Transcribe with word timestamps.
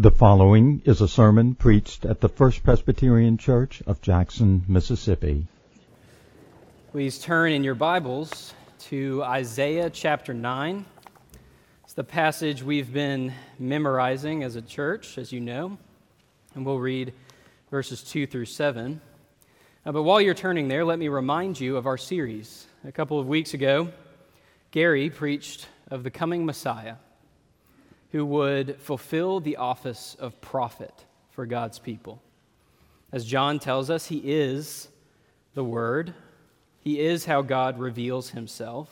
The 0.00 0.12
following 0.12 0.80
is 0.84 1.00
a 1.00 1.08
sermon 1.08 1.56
preached 1.56 2.04
at 2.04 2.20
the 2.20 2.28
First 2.28 2.62
Presbyterian 2.62 3.36
Church 3.36 3.82
of 3.84 4.00
Jackson, 4.00 4.62
Mississippi. 4.68 5.48
Please 6.92 7.18
turn 7.18 7.50
in 7.50 7.64
your 7.64 7.74
Bibles 7.74 8.54
to 8.78 9.24
Isaiah 9.24 9.90
chapter 9.90 10.32
9. 10.32 10.86
It's 11.82 11.94
the 11.94 12.04
passage 12.04 12.62
we've 12.62 12.92
been 12.92 13.32
memorizing 13.58 14.44
as 14.44 14.54
a 14.54 14.62
church, 14.62 15.18
as 15.18 15.32
you 15.32 15.40
know, 15.40 15.76
and 16.54 16.64
we'll 16.64 16.78
read 16.78 17.12
verses 17.68 18.00
2 18.04 18.28
through 18.28 18.44
7. 18.44 19.00
Uh, 19.84 19.90
but 19.90 20.04
while 20.04 20.20
you're 20.20 20.32
turning 20.32 20.68
there, 20.68 20.84
let 20.84 21.00
me 21.00 21.08
remind 21.08 21.58
you 21.58 21.76
of 21.76 21.88
our 21.88 21.98
series. 21.98 22.68
A 22.84 22.92
couple 22.92 23.18
of 23.18 23.26
weeks 23.26 23.52
ago, 23.52 23.88
Gary 24.70 25.10
preached 25.10 25.66
of 25.90 26.04
the 26.04 26.10
coming 26.12 26.46
Messiah 26.46 26.94
who 28.12 28.24
would 28.24 28.80
fulfill 28.80 29.40
the 29.40 29.56
office 29.56 30.16
of 30.18 30.40
prophet 30.40 31.04
for 31.30 31.46
God's 31.46 31.78
people. 31.78 32.22
As 33.12 33.24
John 33.24 33.58
tells 33.58 33.90
us, 33.90 34.06
he 34.06 34.22
is 34.24 34.88
the 35.54 35.64
Word, 35.64 36.14
he 36.80 37.00
is 37.00 37.24
how 37.24 37.42
God 37.42 37.78
reveals 37.78 38.30
himself. 38.30 38.88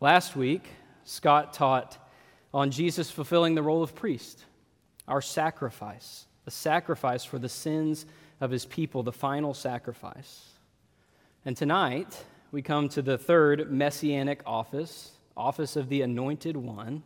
Last 0.00 0.36
week, 0.36 0.64
Scott 1.04 1.52
taught 1.52 1.98
on 2.52 2.70
Jesus 2.70 3.10
fulfilling 3.10 3.54
the 3.54 3.62
role 3.62 3.82
of 3.82 3.94
priest, 3.94 4.44
our 5.06 5.22
sacrifice, 5.22 6.26
the 6.44 6.50
sacrifice 6.50 7.24
for 7.24 7.38
the 7.38 7.48
sins 7.48 8.06
of 8.40 8.50
his 8.50 8.64
people, 8.64 9.02
the 9.02 9.12
final 9.12 9.54
sacrifice. 9.54 10.50
And 11.44 11.56
tonight, 11.56 12.24
we 12.52 12.62
come 12.62 12.88
to 12.90 13.02
the 13.02 13.18
third 13.18 13.70
messianic 13.70 14.42
office, 14.46 15.12
office 15.36 15.76
of 15.76 15.88
the 15.88 16.02
anointed 16.02 16.56
one 16.56 17.02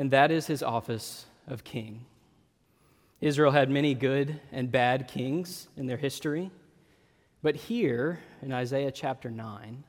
and 0.00 0.12
that 0.12 0.30
is 0.30 0.46
his 0.46 0.62
office 0.62 1.26
of 1.46 1.62
king. 1.62 2.06
Israel 3.20 3.52
had 3.52 3.68
many 3.68 3.92
good 3.92 4.40
and 4.50 4.72
bad 4.72 5.06
kings 5.06 5.68
in 5.76 5.86
their 5.86 5.98
history, 5.98 6.50
but 7.42 7.54
here 7.54 8.18
in 8.40 8.50
Isaiah 8.50 8.92
chapter 8.92 9.30
9, 9.30 9.84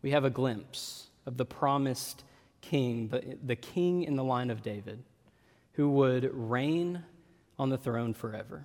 we 0.00 0.12
have 0.12 0.24
a 0.24 0.30
glimpse 0.30 1.08
of 1.26 1.36
the 1.36 1.44
promised 1.44 2.24
king, 2.62 3.08
the, 3.08 3.36
the 3.44 3.54
king 3.54 4.04
in 4.04 4.16
the 4.16 4.24
line 4.24 4.48
of 4.48 4.62
David, 4.62 5.04
who 5.74 5.90
would 5.90 6.30
reign 6.32 7.04
on 7.58 7.68
the 7.68 7.76
throne 7.76 8.14
forever. 8.14 8.64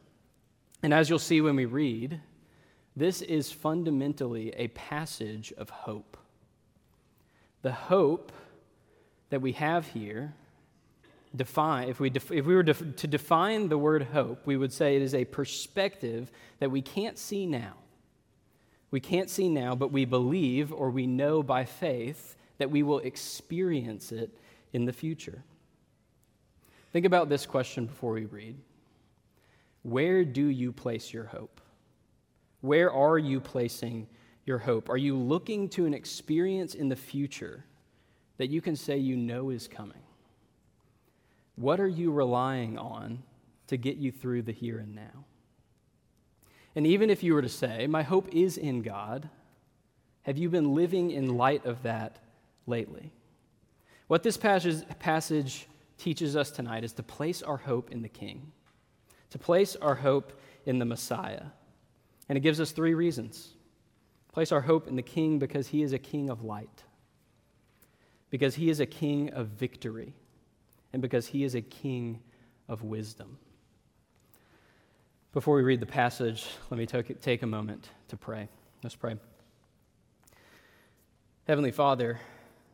And 0.82 0.94
as 0.94 1.10
you'll 1.10 1.20
see 1.20 1.42
when 1.42 1.58
we 1.58 1.66
read, 1.66 2.22
this 2.96 3.22
is 3.22 3.52
fundamentally 3.52 4.54
a 4.56 4.70
passage 4.70 5.52
of 5.58 5.70
hope. 5.70 6.16
The 7.64 7.74
hope 7.74 8.32
that 9.30 9.42
we 9.42 9.52
have 9.52 9.88
here 9.88 10.36
define, 11.36 11.90
if 11.90 12.00
we, 12.00 12.10
def, 12.10 12.32
if 12.32 12.46
we 12.46 12.56
were 12.56 12.64
def, 12.64 12.96
to 12.98 13.08
define 13.08 13.70
the 13.70 13.78
word 13.78 14.04
hope, 14.14 14.46
we 14.46 14.58
would 14.58 14.74
say 14.74 14.96
it 14.96 15.02
is 15.02 15.14
a 15.14 15.26
perspective 15.26 16.32
that 16.60 16.72
we 16.72 16.82
can't 16.82 17.18
see 17.18 17.46
now. 17.46 17.74
We 18.92 19.00
can't 19.00 19.30
see 19.30 19.50
now, 19.50 19.76
but 19.76 19.92
we 19.92 20.06
believe 20.06 20.72
or 20.72 20.90
we 20.90 21.08
know 21.08 21.44
by 21.44 21.66
faith 21.66 22.38
that 22.58 22.72
we 22.72 22.84
will 22.84 23.00
experience 23.00 24.12
it 24.12 24.30
in 24.74 24.86
the 24.86 24.94
future. 24.94 25.44
Think 26.94 27.06
about 27.06 27.28
this 27.28 27.46
question 27.46 27.88
before 27.88 28.14
we 28.14 28.26
read 28.26 28.58
Where 29.84 30.24
do 30.24 30.48
you 30.48 30.72
place 30.72 31.14
your 31.14 31.26
hope? 31.26 31.60
Where 32.62 32.92
are 32.92 33.18
you 33.18 33.42
placing 33.42 34.08
your 34.46 34.60
hope? 34.60 34.90
Are 34.90 34.98
you 34.98 35.18
looking 35.18 35.68
to 35.70 35.86
an 35.86 35.94
experience 35.94 36.74
in 36.74 36.88
the 36.88 36.96
future 36.96 37.66
that 38.38 38.50
you 38.50 38.62
can 38.62 38.76
say 38.76 38.98
you 38.98 39.18
know 39.18 39.50
is 39.50 39.68
coming? 39.68 40.05
What 41.56 41.80
are 41.80 41.88
you 41.88 42.12
relying 42.12 42.78
on 42.78 43.24
to 43.68 43.78
get 43.78 43.98
you 43.98 44.12
through 44.12 44.44
the 44.44 44.52
here 44.52 44.80
and 44.80 44.94
now? 44.94 45.26
And 46.76 46.86
even 46.86 47.10
if 47.10 47.24
you 47.24 47.34
were 47.34 47.42
to 47.42 47.50
say, 47.50 47.88
My 47.88 48.04
hope 48.04 48.28
is 48.34 48.58
in 48.58 48.82
God, 48.82 49.30
have 50.24 50.38
you 50.38 50.50
been 50.50 50.76
living 50.76 51.12
in 51.12 51.38
light 51.38 51.66
of 51.66 51.84
that 51.84 52.20
lately? 52.68 53.14
What 54.08 54.24
this 54.24 54.38
passage, 54.38 55.68
teaches 55.98 56.36
us 56.36 56.52
tonight 56.52 56.84
is 56.84 56.92
to 56.92 57.02
place 57.02 57.42
our 57.42 57.56
hope 57.56 57.90
in 57.90 58.02
the 58.02 58.10
King, 58.10 58.52
to 59.30 59.40
place 59.40 59.78
our 59.78 59.96
hope 59.96 60.34
in 60.66 60.78
the 60.78 60.86
Messiah. 60.86 61.46
And 62.28 62.38
it 62.38 62.42
gives 62.42 62.60
us 62.60 62.72
three 62.72 62.94
reasons. 62.94 63.54
Place 64.34 64.52
our 64.52 64.60
hope 64.60 64.90
in 64.90 64.98
the 64.98 65.02
King 65.02 65.40
because 65.40 65.70
he 65.70 65.82
is 65.84 65.94
a 65.94 65.98
King 65.98 66.30
of 66.30 66.44
light, 66.44 66.84
because 68.30 68.56
he 68.56 68.70
is 68.70 68.82
a 68.82 68.86
King 68.86 69.32
of 69.32 69.48
victory 69.48 70.14
and 70.96 71.02
because 71.02 71.28
he 71.28 71.44
is 71.44 71.56
a 71.56 71.62
king 71.62 72.22
of 72.70 72.82
wisdom. 72.82 73.38
Before 75.34 75.58
we 75.58 75.62
read 75.62 75.82
the 75.82 75.86
passage, 75.86 76.46
let 76.70 76.78
me 76.78 76.86
take 76.86 77.42
a 77.42 77.46
moment 77.46 77.90
to 78.08 78.16
pray. 78.16 78.48
Let's 78.82 78.96
pray. 78.96 79.18
Heavenly 81.50 81.72
Father, 81.72 82.22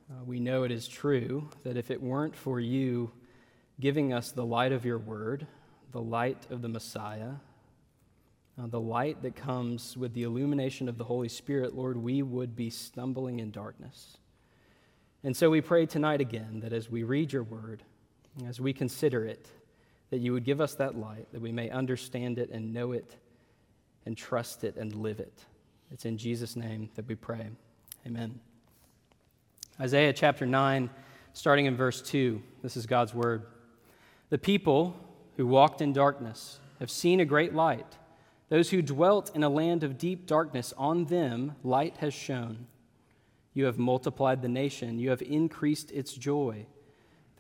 uh, 0.07 0.23
we 0.23 0.39
know 0.39 0.61
it 0.61 0.71
is 0.71 0.87
true 0.87 1.49
that 1.63 1.77
if 1.77 1.89
it 1.89 1.99
weren't 1.99 2.35
for 2.35 2.59
you 2.59 3.11
giving 3.79 4.13
us 4.13 4.31
the 4.31 4.45
light 4.45 4.71
of 4.71 4.85
your 4.85 4.99
word, 4.99 5.47
the 5.91 5.99
light 5.99 6.45
of 6.51 6.61
the 6.61 6.69
Messiah, 6.69 7.31
uh, 8.61 8.67
the 8.67 8.79
light 8.79 9.23
that 9.23 9.35
comes 9.35 9.97
with 9.97 10.13
the 10.13 10.21
illumination 10.21 10.87
of 10.87 10.99
the 10.99 11.05
Holy 11.05 11.27
Spirit, 11.27 11.75
Lord, 11.75 11.97
we 11.97 12.21
would 12.21 12.55
be 12.55 12.69
stumbling 12.69 13.39
in 13.39 13.49
darkness. 13.49 14.17
And 15.23 15.35
so 15.35 15.49
we 15.49 15.61
pray 15.61 15.87
tonight 15.87 16.21
again 16.21 16.59
that 16.59 16.71
as 16.71 16.87
we 16.87 17.01
read 17.01 17.33
your 17.33 17.41
word, 17.41 17.81
as 18.47 18.59
we 18.59 18.73
consider 18.73 19.25
it, 19.25 19.47
that 20.09 20.19
you 20.19 20.33
would 20.33 20.43
give 20.43 20.61
us 20.61 20.75
that 20.75 20.97
light, 20.97 21.27
that 21.31 21.41
we 21.41 21.51
may 21.51 21.69
understand 21.69 22.37
it 22.37 22.49
and 22.49 22.73
know 22.73 22.91
it 22.91 23.15
and 24.05 24.17
trust 24.17 24.63
it 24.63 24.75
and 24.75 24.95
live 24.95 25.19
it. 25.19 25.45
It's 25.91 26.05
in 26.05 26.17
Jesus' 26.17 26.55
name 26.55 26.89
that 26.95 27.07
we 27.07 27.15
pray. 27.15 27.47
Amen. 28.05 28.39
Isaiah 29.79 30.13
chapter 30.13 30.45
9, 30.45 30.89
starting 31.33 31.65
in 31.65 31.75
verse 31.75 32.01
2, 32.01 32.41
this 32.61 32.77
is 32.77 32.85
God's 32.85 33.13
word. 33.13 33.43
The 34.29 34.37
people 34.37 34.95
who 35.37 35.47
walked 35.47 35.81
in 35.81 35.93
darkness 35.93 36.59
have 36.79 36.91
seen 36.91 37.19
a 37.19 37.25
great 37.25 37.53
light. 37.53 37.97
Those 38.49 38.69
who 38.69 38.81
dwelt 38.81 39.35
in 39.35 39.43
a 39.43 39.49
land 39.49 39.83
of 39.83 39.97
deep 39.97 40.27
darkness, 40.27 40.73
on 40.77 41.05
them 41.05 41.55
light 41.63 41.97
has 41.97 42.13
shone. 42.13 42.67
You 43.53 43.65
have 43.65 43.77
multiplied 43.77 44.41
the 44.41 44.49
nation, 44.49 44.99
you 44.99 45.09
have 45.09 45.21
increased 45.21 45.91
its 45.91 46.13
joy. 46.13 46.65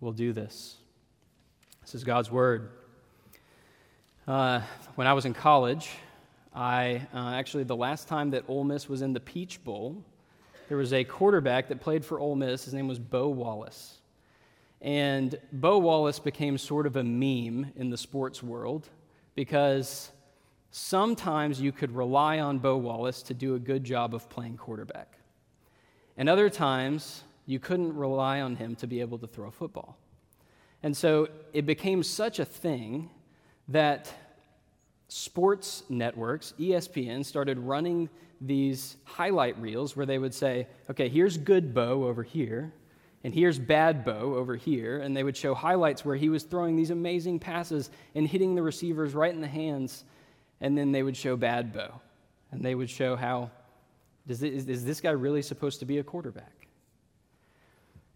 will 0.00 0.12
do 0.12 0.32
this. 0.32 0.76
This 1.82 1.94
is 1.94 2.04
God's 2.04 2.30
word. 2.30 2.70
Uh, 4.26 4.60
when 4.94 5.06
I 5.06 5.12
was 5.12 5.24
in 5.24 5.34
college, 5.34 5.88
I 6.54 7.06
uh, 7.14 7.30
actually, 7.34 7.64
the 7.64 7.76
last 7.76 8.08
time 8.08 8.30
that 8.30 8.44
Ole 8.48 8.64
Miss 8.64 8.88
was 8.88 9.02
in 9.02 9.12
the 9.12 9.20
Peach 9.20 9.62
Bowl, 9.64 10.04
there 10.68 10.76
was 10.76 10.92
a 10.92 11.02
quarterback 11.02 11.68
that 11.68 11.80
played 11.80 12.04
for 12.04 12.20
Ole 12.20 12.36
Miss. 12.36 12.64
His 12.64 12.74
name 12.74 12.88
was 12.88 12.98
Bo 12.98 13.28
Wallace. 13.28 13.98
And 14.80 15.34
Bo 15.52 15.78
Wallace 15.78 16.18
became 16.18 16.58
sort 16.58 16.86
of 16.86 16.96
a 16.96 17.02
meme 17.02 17.72
in 17.74 17.90
the 17.90 17.96
sports 17.96 18.42
world 18.42 18.88
because 19.34 20.12
sometimes 20.70 21.60
you 21.60 21.72
could 21.72 21.90
rely 21.90 22.38
on 22.38 22.58
Bo 22.58 22.76
Wallace 22.76 23.22
to 23.22 23.34
do 23.34 23.56
a 23.56 23.58
good 23.58 23.82
job 23.82 24.14
of 24.14 24.28
playing 24.28 24.56
quarterback. 24.56 25.18
And 26.16 26.28
other 26.28 26.50
times, 26.50 27.24
you 27.48 27.58
couldn't 27.58 27.96
rely 27.96 28.42
on 28.42 28.54
him 28.54 28.76
to 28.76 28.86
be 28.86 29.00
able 29.00 29.16
to 29.16 29.26
throw 29.26 29.48
a 29.48 29.50
football. 29.50 29.96
And 30.82 30.94
so 30.94 31.28
it 31.54 31.64
became 31.64 32.02
such 32.02 32.38
a 32.38 32.44
thing 32.44 33.08
that 33.68 34.12
sports 35.08 35.82
networks, 35.88 36.52
ESPN, 36.60 37.24
started 37.24 37.58
running 37.58 38.10
these 38.42 38.98
highlight 39.04 39.58
reels 39.58 39.96
where 39.96 40.04
they 40.04 40.18
would 40.18 40.34
say, 40.34 40.66
okay, 40.90 41.08
here's 41.08 41.38
good 41.38 41.72
Bo 41.72 42.04
over 42.04 42.22
here, 42.22 42.70
and 43.24 43.32
here's 43.32 43.58
bad 43.58 44.04
Bo 44.04 44.34
over 44.34 44.54
here. 44.54 45.00
And 45.00 45.16
they 45.16 45.24
would 45.24 45.36
show 45.36 45.54
highlights 45.54 46.04
where 46.04 46.16
he 46.16 46.28
was 46.28 46.42
throwing 46.42 46.76
these 46.76 46.90
amazing 46.90 47.38
passes 47.40 47.88
and 48.14 48.28
hitting 48.28 48.54
the 48.54 48.62
receivers 48.62 49.14
right 49.14 49.32
in 49.32 49.40
the 49.40 49.48
hands. 49.48 50.04
And 50.60 50.76
then 50.76 50.92
they 50.92 51.02
would 51.02 51.16
show 51.16 51.34
bad 51.34 51.72
Bo. 51.72 52.00
And 52.52 52.62
they 52.62 52.74
would 52.74 52.90
show 52.90 53.16
how, 53.16 53.50
is 54.28 54.84
this 54.84 55.00
guy 55.00 55.12
really 55.12 55.42
supposed 55.42 55.80
to 55.80 55.86
be 55.86 55.96
a 55.96 56.04
quarterback? 56.04 56.57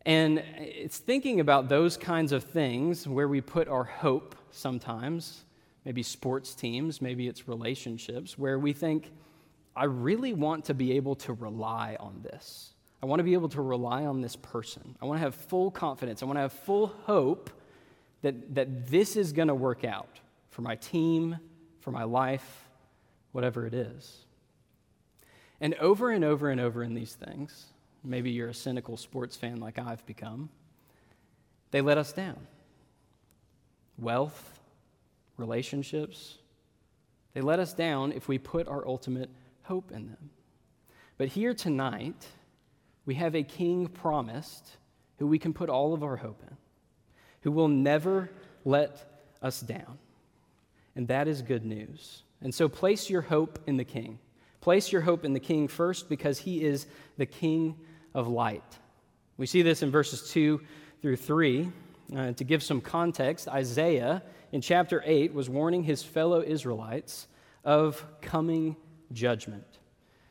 And 0.05 0.43
it's 0.59 0.99
thinking 0.99 1.41
about 1.41 1.69
those 1.69 1.97
kinds 1.97 2.33
of 2.33 2.43
things 2.45 3.07
where 3.07 3.29
we 3.29 3.41
put 3.41 3.69
our 3.69 3.85
hope 3.85 4.35
sometimes, 4.51 5.45
maybe 5.85 6.03
sports 6.03 6.55
teams, 6.55 7.01
maybe 7.01 7.29
it's 7.29 7.47
relationships, 7.47 8.37
where 8.37 8.59
we 8.59 8.73
think, 8.73 9.13
I 9.77 9.85
really 9.85 10.35
want 10.35 10.65
to 10.67 10.75
be 10.75 10.93
able 10.93 11.15
to 11.17 11.33
rely 11.33 11.97
on 12.01 12.21
this. 12.23 12.75
I 13.03 13.07
want 13.07 13.21
to 13.21 13.25
be 13.25 13.33
able 13.33 13.49
to 13.51 13.63
rely 13.63 14.05
on 14.05 14.21
this 14.21 14.37
person. 14.37 14.97
I 15.01 15.07
want 15.07 15.19
to 15.19 15.23
have 15.23 15.35
full 15.35 15.71
confidence. 15.71 16.23
I 16.23 16.27
want 16.27 16.37
to 16.37 16.43
have 16.43 16.53
full 16.53 16.89
hope 16.89 17.51
that, 18.23 18.55
that 18.55 18.89
this 18.89 19.17
is 19.17 19.33
going 19.33 19.49
to 19.49 19.55
work 19.55 19.85
out 19.85 20.21
for 20.51 20.63
my 20.63 20.77
team, 20.77 21.37
for 21.81 21.91
my 21.91 22.05
life, 22.05 22.69
whatever 23.33 23.67
it 23.67 23.75
is. 23.75 24.27
And 25.61 25.75
over 25.75 26.11
and 26.11 26.25
over 26.25 26.51
and 26.51 26.61
over 26.61 26.83
in 26.83 26.95
these 26.95 27.15
things, 27.15 27.72
maybe 28.05 28.31
you're 28.31 28.49
a 28.49 28.55
cynical 28.55 28.97
sports 28.97 29.37
fan 29.37 29.61
like 29.61 29.79
I've 29.79 30.05
become, 30.07 30.49
they 31.71 31.81
let 31.81 31.99
us 31.99 32.13
down. 32.13 32.47
Wealth, 33.99 34.61
relationships, 35.37 36.39
they 37.35 37.41
let 37.41 37.59
us 37.59 37.73
down 37.73 38.13
if 38.13 38.29
we 38.29 38.39
put 38.39 38.69
our 38.69 38.87
ultimate 38.87 39.31
hope 39.63 39.91
in 39.91 40.09
them. 40.09 40.31
But 41.17 41.29
here 41.29 41.55
tonight, 41.55 42.27
we 43.07 43.15
have 43.15 43.35
a 43.35 43.43
king 43.43 43.87
promised 43.87 44.77
who 45.19 45.27
we 45.27 45.39
can 45.39 45.53
put 45.53 45.71
all 45.71 45.95
of 45.95 46.03
our 46.03 46.17
hope 46.17 46.43
in, 46.49 46.57
who 47.43 47.53
will 47.53 47.69
never 47.69 48.31
let 48.65 49.05
us 49.41 49.61
down. 49.61 49.99
And 50.95 51.09
that 51.09 51.29
is 51.29 51.43
good 51.43 51.65
news. 51.65 52.23
And 52.41 52.55
so 52.55 52.69
place 52.69 53.09
your 53.09 53.23
hope 53.23 53.59
in 53.67 53.77
the 53.77 53.85
king. 53.85 54.19
Place 54.61 54.93
your 54.93 55.03
hope 55.03 55.25
in 55.25 55.33
the 55.33 55.41
king 55.41 55.69
first 55.69 56.09
because 56.09 56.39
he 56.39 56.63
is 56.63 56.87
the 57.17 57.27
king 57.27 57.77
of 58.15 58.29
light. 58.29 58.79
We 59.37 59.47
see 59.47 59.63
this 59.63 59.83
in 59.83 59.91
verses 59.91 60.31
2 60.31 60.61
through 61.01 61.17
3. 61.17 61.71
Uh, 62.15 62.33
to 62.33 62.45
give 62.45 62.63
some 62.63 62.81
context, 62.81 63.49
Isaiah 63.49 64.23
in 64.53 64.61
chapter 64.61 65.03
8 65.05 65.33
was 65.33 65.49
warning 65.49 65.83
his 65.83 66.03
fellow 66.03 66.43
Israelites 66.43 67.27
of 67.65 68.05
coming 68.21 68.77
judgment. 69.13 69.65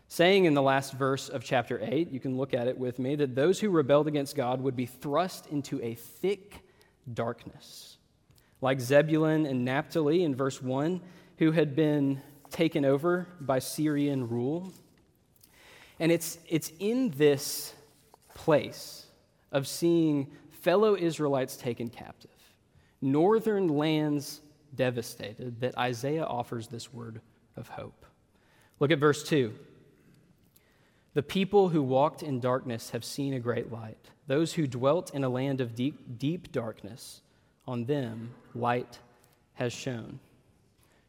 Saying 0.07 0.45
in 0.45 0.53
the 0.53 0.61
last 0.61 0.93
verse 0.93 1.29
of 1.29 1.43
chapter 1.43 1.79
8, 1.81 2.11
you 2.11 2.19
can 2.19 2.37
look 2.37 2.53
at 2.53 2.67
it 2.67 2.77
with 2.77 2.99
me, 2.99 3.15
that 3.15 3.33
those 3.33 3.59
who 3.59 3.69
rebelled 3.69 4.07
against 4.07 4.35
God 4.35 4.61
would 4.61 4.75
be 4.75 4.85
thrust 4.85 5.47
into 5.47 5.81
a 5.81 5.95
thick 5.95 6.63
darkness. 7.11 7.97
Like 8.59 8.79
Zebulun 8.79 9.45
and 9.45 9.65
Naphtali 9.65 10.23
in 10.23 10.35
verse 10.35 10.61
1, 10.61 11.01
who 11.37 11.51
had 11.51 11.75
been 11.75 12.21
taken 12.51 12.85
over 12.85 13.27
by 13.39 13.59
Syrian 13.59 14.27
rule. 14.27 14.71
And 16.01 16.11
it's, 16.11 16.39
it's 16.49 16.71
in 16.79 17.11
this 17.11 17.75
place 18.33 19.05
of 19.51 19.67
seeing 19.67 20.31
fellow 20.49 20.97
Israelites 20.97 21.55
taken 21.55 21.89
captive, 21.89 22.31
northern 23.03 23.67
lands 23.67 24.41
devastated, 24.73 25.61
that 25.61 25.77
Isaiah 25.77 26.25
offers 26.25 26.67
this 26.67 26.91
word 26.91 27.21
of 27.55 27.67
hope. 27.67 28.07
Look 28.79 28.89
at 28.89 28.97
verse 28.97 29.23
2. 29.23 29.53
The 31.13 31.21
people 31.21 31.69
who 31.69 31.83
walked 31.83 32.23
in 32.23 32.39
darkness 32.39 32.89
have 32.89 33.05
seen 33.05 33.35
a 33.35 33.39
great 33.39 33.71
light. 33.71 34.09
Those 34.25 34.53
who 34.53 34.65
dwelt 34.65 35.13
in 35.13 35.23
a 35.23 35.29
land 35.29 35.61
of 35.61 35.75
deep, 35.75 36.17
deep 36.17 36.51
darkness, 36.51 37.21
on 37.67 37.85
them 37.85 38.31
light 38.55 38.97
has 39.53 39.71
shone. 39.71 40.19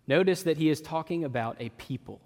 Notice 0.06 0.42
that 0.42 0.58
he 0.58 0.68
is 0.68 0.82
talking 0.82 1.24
about 1.24 1.56
a 1.60 1.70
people, 1.70 2.20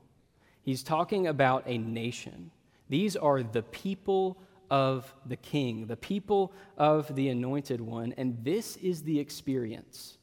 he's 0.62 0.82
talking 0.82 1.28
about 1.28 1.62
a 1.68 1.78
nation. 1.78 2.50
These 2.88 3.16
are 3.16 3.42
the 3.42 3.62
people 3.62 4.38
of 4.70 5.12
the 5.26 5.36
king, 5.36 5.86
the 5.86 5.96
people 5.96 6.52
of 6.76 7.14
the 7.14 7.28
anointed 7.28 7.80
one, 7.80 8.14
and 8.16 8.38
this 8.42 8.76
is 8.76 9.02
the 9.02 9.18
experience 9.18 10.18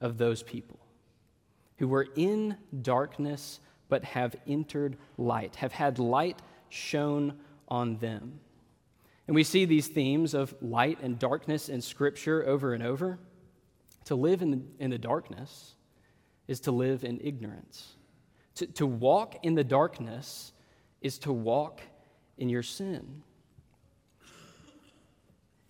of 0.00 0.18
those 0.18 0.42
people 0.42 0.78
who 1.78 1.88
were 1.88 2.08
in 2.14 2.56
darkness 2.82 3.60
but 3.88 4.04
have 4.04 4.36
entered 4.46 4.96
light, 5.16 5.56
have 5.56 5.72
had 5.72 5.98
light 5.98 6.40
shone 6.68 7.38
on 7.68 7.96
them. 7.96 8.40
And 9.26 9.34
we 9.34 9.44
see 9.44 9.64
these 9.64 9.88
themes 9.88 10.34
of 10.34 10.54
light 10.60 10.98
and 11.02 11.18
darkness 11.18 11.68
in 11.68 11.80
Scripture 11.80 12.44
over 12.46 12.74
and 12.74 12.82
over. 12.82 13.18
To 14.06 14.14
live 14.14 14.42
in 14.42 14.50
the, 14.50 14.60
in 14.78 14.90
the 14.90 14.98
darkness 14.98 15.74
is 16.48 16.60
to 16.60 16.72
live 16.72 17.04
in 17.04 17.20
ignorance. 17.22 17.94
To, 18.56 18.66
to 18.66 18.86
walk 18.86 19.36
in 19.44 19.54
the 19.54 19.62
darkness 19.62 20.52
is 21.00 21.18
to 21.20 21.32
walk 21.32 21.80
in 22.40 22.48
your 22.48 22.62
sin. 22.62 23.22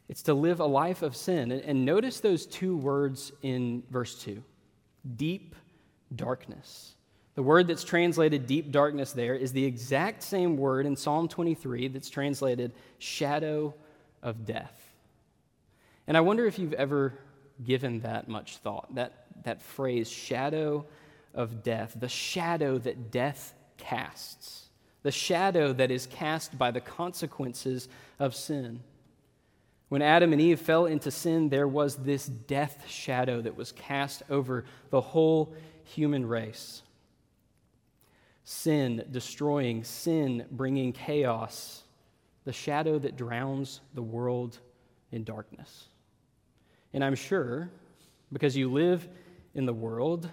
It's 0.09 0.23
to 0.23 0.35
live 0.35 0.59
a 0.59 0.67
life 0.67 1.03
of 1.03 1.15
sin. 1.15 1.53
And, 1.53 1.85
notice 1.85 2.19
those 2.19 2.47
two 2.47 2.77
words 2.77 3.33
in 3.43 3.83
verse 3.91 4.15
2 4.23 4.43
deep 5.17 5.55
darkness. 6.15 6.95
The 7.37 7.43
word 7.43 7.69
that's 7.69 7.85
translated 7.85 8.47
deep 8.47 8.73
darkness 8.73 9.13
there 9.13 9.35
is 9.35 9.53
the 9.53 9.65
exact 9.65 10.23
same 10.23 10.57
word 10.57 10.85
in 10.85 10.97
Psalm 10.97 11.29
23 11.29 11.89
that's 11.89 12.11
translated 12.11 12.73
shadow 12.99 13.73
of 14.23 14.45
death. 14.45 14.77
And 16.07 16.17
I 16.17 16.23
wonder 16.23 16.45
if 16.45 16.59
you've 16.59 16.73
ever 16.73 17.15
given 17.65 18.01
that 18.01 18.29
much 18.29 18.57
thought, 18.59 18.95
that, 18.97 19.27
that 19.45 19.63
phrase, 19.63 20.11
shadow 20.11 20.87
of 21.35 21.63
death, 21.63 21.95
the 21.99 22.09
shadow 22.09 22.79
that 22.79 23.13
death 23.13 23.55
casts, 23.77 24.70
the 25.03 25.11
shadow 25.11 25.73
that 25.73 25.91
is 25.91 26.07
cast 26.07 26.59
by 26.59 26.71
the 26.71 26.81
consequences 26.81 27.89
of 28.19 28.35
sin. 28.35 28.81
When 29.89 30.03
Adam 30.03 30.33
and 30.33 30.41
Eve 30.41 30.61
fell 30.61 30.87
into 30.87 31.11
sin, 31.11 31.49
there 31.49 31.67
was 31.67 31.97
this 31.97 32.27
death 32.27 32.85
shadow 32.89 33.41
that 33.41 33.57
was 33.57 33.73
cast 33.73 34.23
over 34.31 34.65
the 34.91 35.01
whole 35.01 35.55
human 35.85 36.27
race 36.27 36.83
sin 38.51 39.05
destroying, 39.13 39.85
sin 39.85 40.45
bringing 40.51 40.93
chaos, 40.93 41.85
the 42.45 42.53
shadow 42.53 42.99
that 42.99 43.17
drowns 43.17 43.81
the 43.95 44.03
world 44.03 44.59
in 45.13 45.23
darkness. 45.23 45.87
And 46.93 47.05
I'm 47.05 47.15
sure, 47.15 47.71
because 48.33 48.57
you 48.57 48.69
live 48.73 49.09
in 49.55 49.67
the 49.67 49.73
world, 49.73 50.29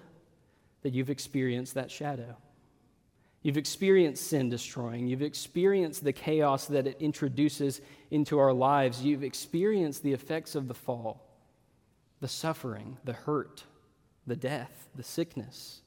that 0.81 0.93
you've 0.93 1.11
experienced 1.11 1.75
that 1.75 1.91
shadow. 1.91 2.35
You've 3.47 3.55
experienced 3.55 4.27
sin 4.27 4.49
destroying. 4.49 5.07
You've 5.07 5.21
experienced 5.21 6.03
the 6.03 6.11
chaos 6.11 6.65
that 6.65 6.85
it 6.85 6.97
introduces 6.99 7.79
into 8.11 8.39
our 8.39 8.51
lives. 8.51 9.01
You've 9.01 9.23
experienced 9.23 10.03
the 10.03 10.11
effects 10.11 10.53
of 10.53 10.67
the 10.67 10.73
fall, 10.73 11.25
the 12.19 12.27
suffering, 12.27 12.97
the 13.05 13.13
hurt, 13.13 13.63
the 14.25 14.35
death, 14.35 14.89
the 14.95 15.03
sickness. 15.03 15.79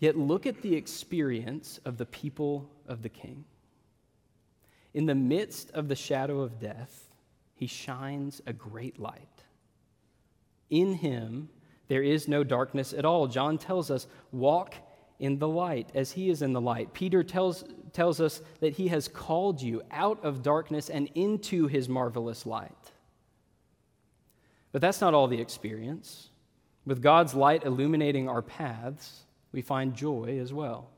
Yet 0.00 0.18
look 0.18 0.46
at 0.46 0.62
the 0.62 0.74
experience 0.74 1.78
of 1.84 1.96
the 1.96 2.06
people 2.06 2.68
of 2.88 3.02
the 3.02 3.08
king. 3.08 3.44
In 4.94 5.06
the 5.06 5.14
midst 5.14 5.70
of 5.70 5.86
the 5.86 5.94
shadow 5.94 6.40
of 6.40 6.58
death, 6.58 7.08
he 7.54 7.68
shines 7.68 8.42
a 8.48 8.52
great 8.52 8.98
light. 8.98 9.44
In 10.70 10.94
him, 10.94 11.50
there 11.86 12.02
is 12.02 12.26
no 12.26 12.42
darkness 12.42 12.92
at 12.92 13.04
all. 13.04 13.28
John 13.28 13.58
tells 13.58 13.92
us, 13.92 14.08
walk 14.32 14.74
in 15.18 15.38
the 15.38 15.48
light 15.48 15.90
as 15.94 16.12
he 16.12 16.30
is 16.30 16.42
in 16.42 16.52
the 16.52 16.60
light. 16.60 16.92
Peter 16.92 17.22
tells, 17.22 17.64
tells 17.92 18.20
us 18.20 18.40
that 18.60 18.74
he 18.74 18.88
has 18.88 19.08
called 19.08 19.60
you 19.60 19.82
out 19.90 20.24
of 20.24 20.42
darkness 20.42 20.88
and 20.88 21.08
into 21.14 21.66
his 21.66 21.88
marvelous 21.88 22.46
light. 22.46 22.92
But 24.72 24.80
that's 24.80 25.00
not 25.00 25.14
all 25.14 25.26
the 25.26 25.40
experience. 25.40 26.28
With 26.86 27.02
God's 27.02 27.34
light 27.34 27.64
illuminating 27.64 28.28
our 28.28 28.42
paths, 28.42 29.24
we 29.52 29.62
find 29.62 29.94
joy 29.94 30.38
as 30.40 30.52
well. 30.52 30.90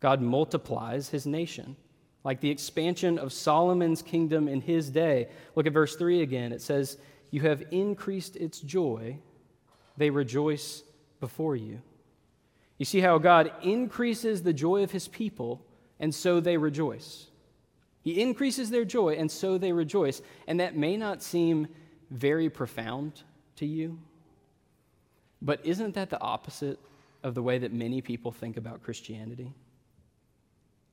God 0.00 0.20
multiplies 0.20 1.08
his 1.08 1.26
nation, 1.26 1.76
like 2.24 2.40
the 2.40 2.50
expansion 2.50 3.18
of 3.18 3.32
Solomon's 3.32 4.02
kingdom 4.02 4.48
in 4.48 4.60
his 4.60 4.90
day. 4.90 5.28
Look 5.54 5.66
at 5.66 5.72
verse 5.72 5.96
3 5.96 6.22
again. 6.22 6.52
It 6.52 6.60
says, 6.60 6.98
You 7.30 7.42
have 7.42 7.62
increased 7.70 8.36
its 8.36 8.60
joy, 8.60 9.18
they 9.96 10.10
rejoice 10.10 10.82
before 11.20 11.56
you. 11.56 11.80
You 12.78 12.84
see 12.84 13.00
how 13.00 13.18
God 13.18 13.52
increases 13.62 14.42
the 14.42 14.52
joy 14.52 14.82
of 14.82 14.90
his 14.90 15.08
people, 15.08 15.64
and 16.00 16.14
so 16.14 16.40
they 16.40 16.56
rejoice. 16.56 17.28
He 18.02 18.20
increases 18.20 18.70
their 18.70 18.84
joy, 18.84 19.14
and 19.14 19.30
so 19.30 19.58
they 19.58 19.72
rejoice. 19.72 20.20
And 20.46 20.60
that 20.60 20.76
may 20.76 20.96
not 20.96 21.22
seem 21.22 21.68
very 22.10 22.50
profound 22.50 23.22
to 23.56 23.66
you. 23.66 23.98
But 25.40 25.64
isn't 25.64 25.94
that 25.94 26.10
the 26.10 26.20
opposite 26.20 26.78
of 27.22 27.34
the 27.34 27.42
way 27.42 27.58
that 27.58 27.72
many 27.72 28.00
people 28.00 28.32
think 28.32 28.56
about 28.56 28.82
Christianity? 28.82 29.54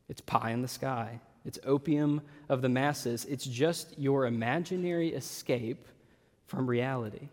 It's 0.07 0.21
pie 0.21 0.51
in 0.51 0.61
the 0.61 0.67
sky, 0.67 1.19
it's 1.45 1.59
opium 1.65 2.21
of 2.49 2.61
the 2.61 2.69
masses, 2.69 3.25
it's 3.25 3.45
just 3.45 3.97
your 3.97 4.25
imaginary 4.25 5.13
escape 5.13 5.87
from 6.47 6.67
reality. 6.67 7.29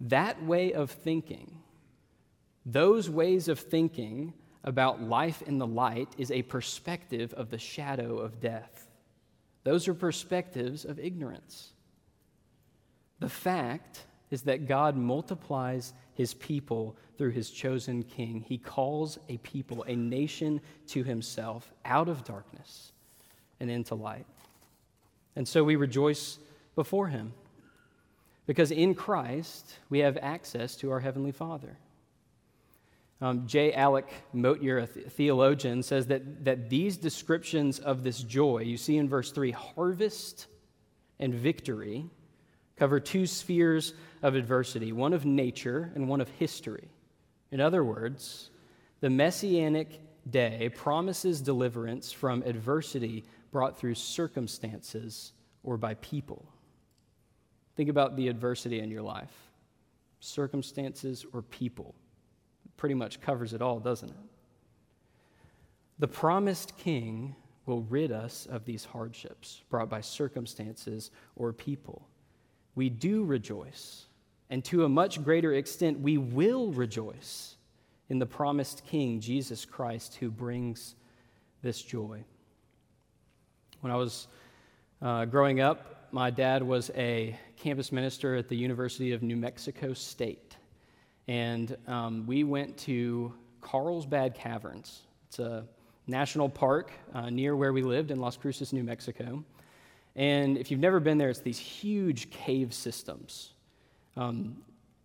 That 0.00 0.42
way 0.44 0.72
of 0.72 0.92
thinking, 0.92 1.58
those 2.72 3.08
ways 3.08 3.48
of 3.48 3.58
thinking 3.58 4.34
about 4.64 5.02
life 5.02 5.42
in 5.42 5.58
the 5.58 5.66
light, 5.66 6.08
is 6.18 6.30
a 6.30 6.42
perspective 6.42 7.32
of 7.34 7.50
the 7.50 7.58
shadow 7.58 8.18
of 8.18 8.40
death. 8.40 8.86
Those 9.64 9.88
are 9.88 9.94
perspectives 9.94 10.84
of 10.84 10.98
ignorance. 10.98 11.70
The 13.20 13.28
fact 13.28 14.04
is 14.30 14.42
that 14.42 14.68
God 14.68 14.96
multiplies 14.96 15.94
his 16.14 16.34
people 16.34 16.96
through 17.16 17.30
his 17.30 17.50
chosen 17.50 18.02
king. 18.02 18.44
He 18.46 18.58
calls 18.58 19.18
a 19.28 19.38
people, 19.38 19.84
a 19.84 19.96
nation 19.96 20.60
to 20.88 21.02
himself 21.02 21.72
out 21.84 22.08
of 22.08 22.24
darkness 22.24 22.92
and 23.60 23.70
into 23.70 23.94
light. 23.94 24.26
And 25.34 25.48
so 25.48 25.64
we 25.64 25.76
rejoice 25.76 26.38
before 26.74 27.08
him 27.08 27.32
because 28.46 28.70
in 28.70 28.94
Christ 28.94 29.74
we 29.88 30.00
have 30.00 30.18
access 30.20 30.76
to 30.76 30.90
our 30.90 31.00
Heavenly 31.00 31.32
Father. 31.32 31.78
Um, 33.20 33.46
J. 33.46 33.72
Alec 33.72 34.06
Motyer, 34.32 34.78
a 34.78 34.86
theologian, 34.86 35.82
says 35.82 36.06
that, 36.06 36.44
that 36.44 36.70
these 36.70 36.96
descriptions 36.96 37.80
of 37.80 38.04
this 38.04 38.22
joy, 38.22 38.60
you 38.60 38.76
see 38.76 38.96
in 38.96 39.08
verse 39.08 39.32
3, 39.32 39.50
harvest 39.50 40.46
and 41.18 41.34
victory, 41.34 42.06
cover 42.76 43.00
two 43.00 43.26
spheres 43.26 43.94
of 44.22 44.36
adversity 44.36 44.92
one 44.92 45.12
of 45.12 45.24
nature 45.24 45.90
and 45.94 46.08
one 46.08 46.20
of 46.20 46.28
history. 46.30 46.88
In 47.50 47.60
other 47.60 47.82
words, 47.82 48.50
the 49.00 49.10
messianic 49.10 50.00
day 50.30 50.70
promises 50.74 51.40
deliverance 51.40 52.12
from 52.12 52.42
adversity 52.42 53.24
brought 53.50 53.78
through 53.78 53.94
circumstances 53.94 55.32
or 55.62 55.76
by 55.76 55.94
people. 55.94 56.46
Think 57.76 57.88
about 57.88 58.16
the 58.16 58.28
adversity 58.28 58.80
in 58.80 58.90
your 58.90 59.02
life 59.02 59.32
circumstances 60.20 61.24
or 61.32 61.42
people. 61.42 61.94
Pretty 62.78 62.94
much 62.94 63.20
covers 63.20 63.52
it 63.52 63.60
all, 63.60 63.78
doesn't 63.78 64.08
it? 64.08 64.16
The 65.98 66.08
promised 66.08 66.78
king 66.78 67.36
will 67.66 67.82
rid 67.82 68.10
us 68.10 68.46
of 68.46 68.64
these 68.64 68.86
hardships 68.86 69.62
brought 69.68 69.90
by 69.90 70.00
circumstances 70.00 71.10
or 71.36 71.52
people. 71.52 72.08
We 72.74 72.88
do 72.88 73.24
rejoice 73.24 74.06
and 74.50 74.64
to 74.66 74.84
a 74.84 74.88
much 74.88 75.22
greater 75.22 75.52
extent, 75.54 76.00
we 76.00 76.16
will 76.16 76.72
rejoice 76.72 77.56
in 78.08 78.18
the 78.18 78.26
promised 78.26 78.84
King, 78.86 79.20
Jesus 79.20 79.64
Christ, 79.64 80.16
who 80.16 80.30
brings 80.30 80.94
this 81.62 81.82
joy. 81.82 82.24
When 83.80 83.92
I 83.92 83.96
was 83.96 84.26
uh, 85.02 85.26
growing 85.26 85.60
up, 85.60 86.08
my 86.10 86.30
dad 86.30 86.62
was 86.62 86.90
a 86.96 87.38
campus 87.56 87.92
minister 87.92 88.34
at 88.36 88.48
the 88.48 88.56
University 88.56 89.12
of 89.12 89.22
New 89.22 89.36
Mexico 89.36 89.92
State. 89.92 90.56
And 91.28 91.76
um, 91.86 92.26
we 92.26 92.42
went 92.42 92.76
to 92.78 93.34
Carlsbad 93.60 94.34
Caverns. 94.34 95.02
It's 95.28 95.38
a 95.38 95.64
national 96.06 96.48
park 96.48 96.90
uh, 97.14 97.28
near 97.28 97.54
where 97.54 97.72
we 97.72 97.82
lived 97.82 98.10
in 98.10 98.18
Las 98.18 98.36
Cruces, 98.36 98.72
New 98.72 98.82
Mexico. 98.82 99.44
And 100.16 100.56
if 100.56 100.70
you've 100.70 100.80
never 100.80 101.00
been 101.00 101.18
there, 101.18 101.28
it's 101.28 101.40
these 101.40 101.58
huge 101.58 102.30
cave 102.30 102.72
systems 102.72 103.52
um, 104.16 104.56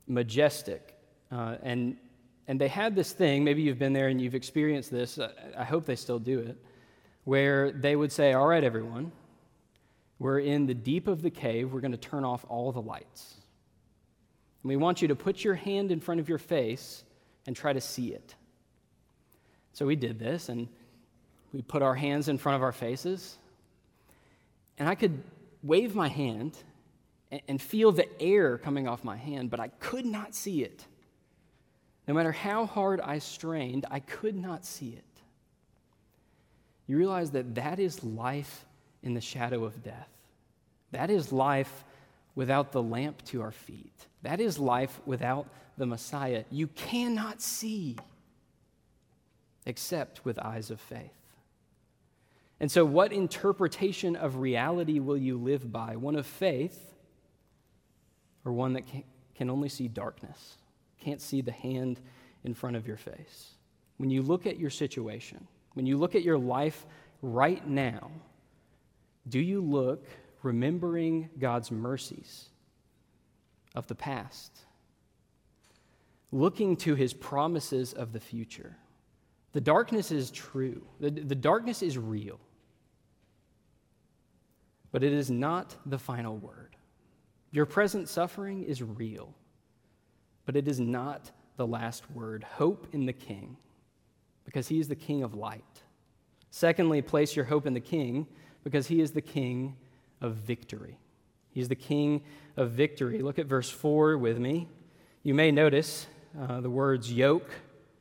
majestic. 0.07 0.97
Uh, 1.31 1.57
and, 1.61 1.97
and 2.47 2.59
they 2.59 2.69
had 2.69 2.95
this 2.95 3.11
thing, 3.11 3.43
maybe 3.43 3.61
you've 3.61 3.79
been 3.79 3.93
there 3.93 4.07
and 4.07 4.21
you've 4.21 4.35
experienced 4.35 4.91
this, 4.91 5.19
I, 5.19 5.29
I 5.57 5.63
hope 5.65 5.85
they 5.85 5.95
still 5.95 6.19
do 6.19 6.39
it, 6.39 6.57
where 7.25 7.71
they 7.71 7.95
would 7.95 8.11
say, 8.11 8.33
All 8.33 8.47
right, 8.47 8.63
everyone, 8.63 9.11
we're 10.19 10.39
in 10.39 10.67
the 10.67 10.73
deep 10.73 11.07
of 11.07 11.21
the 11.21 11.29
cave, 11.29 11.73
we're 11.73 11.81
going 11.81 11.91
to 11.91 11.97
turn 11.97 12.23
off 12.23 12.45
all 12.47 12.71
the 12.71 12.81
lights. 12.81 13.35
And 14.63 14.69
we 14.69 14.75
want 14.77 15.01
you 15.01 15.09
to 15.09 15.15
put 15.15 15.43
your 15.43 15.55
hand 15.55 15.91
in 15.91 15.99
front 15.99 16.19
of 16.19 16.29
your 16.29 16.37
face 16.37 17.03
and 17.45 17.55
try 17.55 17.73
to 17.73 17.81
see 17.81 18.13
it. 18.13 18.35
So 19.73 19.85
we 19.85 19.95
did 19.95 20.17
this, 20.17 20.49
and 20.49 20.67
we 21.51 21.61
put 21.61 21.81
our 21.81 21.95
hands 21.95 22.29
in 22.29 22.37
front 22.37 22.55
of 22.55 22.63
our 22.63 22.71
faces. 22.71 23.37
And 24.77 24.87
I 24.87 24.95
could 24.95 25.21
wave 25.61 25.95
my 25.95 26.07
hand, 26.07 26.57
and 27.47 27.59
feel 27.61 27.91
the 27.91 28.07
air 28.21 28.57
coming 28.57 28.87
off 28.87 29.03
my 29.03 29.17
hand, 29.17 29.49
but 29.49 29.59
I 29.59 29.69
could 29.69 30.05
not 30.05 30.35
see 30.35 30.63
it. 30.63 30.85
No 32.07 32.13
matter 32.13 32.31
how 32.31 32.65
hard 32.65 33.01
I 33.01 33.17
strained, 33.19 33.85
I 33.89 34.01
could 34.01 34.35
not 34.35 34.65
see 34.65 34.89
it. 34.89 35.03
You 36.85 36.97
realize 36.97 37.31
that 37.31 37.55
that 37.55 37.79
is 37.79 38.03
life 38.03 38.65
in 39.01 39.13
the 39.13 39.21
shadow 39.21 39.63
of 39.63 39.81
death. 39.83 40.09
That 40.91 41.09
is 41.09 41.31
life 41.31 41.83
without 42.35 42.71
the 42.71 42.81
lamp 42.81 43.23
to 43.25 43.41
our 43.41 43.51
feet. 43.51 43.93
That 44.23 44.39
is 44.39 44.57
life 44.57 44.99
without 45.05 45.47
the 45.77 45.85
Messiah. 45.85 46.43
You 46.49 46.67
cannot 46.67 47.41
see 47.41 47.97
except 49.65 50.25
with 50.25 50.39
eyes 50.39 50.71
of 50.71 50.79
faith. 50.79 51.11
And 52.59 52.71
so, 52.71 52.85
what 52.85 53.11
interpretation 53.11 54.15
of 54.15 54.37
reality 54.37 54.99
will 54.99 55.17
you 55.17 55.37
live 55.37 55.71
by? 55.71 55.95
One 55.95 56.15
of 56.15 56.25
faith 56.25 56.93
or 58.45 58.53
one 58.53 58.73
that 58.73 58.83
can 59.35 59.49
only 59.49 59.69
see 59.69 59.87
darkness, 59.87 60.57
can't 61.01 61.21
see 61.21 61.41
the 61.41 61.51
hand 61.51 61.99
in 62.43 62.53
front 62.53 62.75
of 62.75 62.87
your 62.87 62.97
face. 62.97 63.51
When 63.97 64.09
you 64.09 64.21
look 64.21 64.45
at 64.45 64.59
your 64.59 64.69
situation, 64.69 65.47
when 65.73 65.85
you 65.85 65.97
look 65.97 66.15
at 66.15 66.23
your 66.23 66.37
life 66.37 66.85
right 67.21 67.65
now, 67.67 68.11
do 69.27 69.39
you 69.39 69.61
look 69.61 70.05
remembering 70.43 71.29
God's 71.39 71.71
mercies 71.71 72.49
of 73.75 73.87
the 73.87 73.95
past? 73.95 74.51
Looking 76.31 76.75
to 76.77 76.95
his 76.95 77.13
promises 77.13 77.93
of 77.93 78.11
the 78.11 78.19
future. 78.19 78.77
The 79.53 79.61
darkness 79.61 80.11
is 80.11 80.31
true, 80.31 80.83
the, 80.99 81.11
the 81.11 81.35
darkness 81.35 81.83
is 81.83 81.97
real, 81.97 82.39
but 84.91 85.03
it 85.03 85.13
is 85.13 85.29
not 85.29 85.75
the 85.85 85.99
final 85.99 86.37
word. 86.37 86.75
Your 87.51 87.67
present 87.67 88.09
suffering 88.09 88.63
is 88.63 88.81
real, 88.81 89.35
but 90.45 90.55
it 90.55 90.67
is 90.67 90.79
not 90.79 91.29
the 91.55 91.67
last 91.67 92.09
word. 92.11 92.43
Hope 92.43 92.87
in 92.93 93.05
the 93.05 93.13
King, 93.13 93.55
because 94.43 94.67
he 94.67 94.79
is 94.79 94.87
the 94.87 94.95
King 94.95 95.21
of 95.21 95.35
light. 95.35 95.83
Secondly, 96.49 97.03
place 97.03 97.35
your 97.35 97.45
hope 97.45 97.67
in 97.67 97.75
the 97.75 97.79
King, 97.79 98.25
because 98.63 98.87
he 98.87 99.01
is 99.01 99.11
the 99.11 99.21
King 99.21 99.75
of 100.23 100.33
victory. 100.35 100.97
He's 101.51 101.67
the 101.67 101.75
King 101.75 102.23
of 102.57 102.71
victory. 102.71 103.21
Look 103.21 103.37
at 103.37 103.45
verse 103.45 103.69
4 103.69 104.17
with 104.17 104.39
me. 104.39 104.67
You 105.21 105.35
may 105.35 105.51
notice 105.51 106.07
uh, 106.39 106.61
the 106.61 106.69
words 106.69 107.13
yoke, 107.13 107.51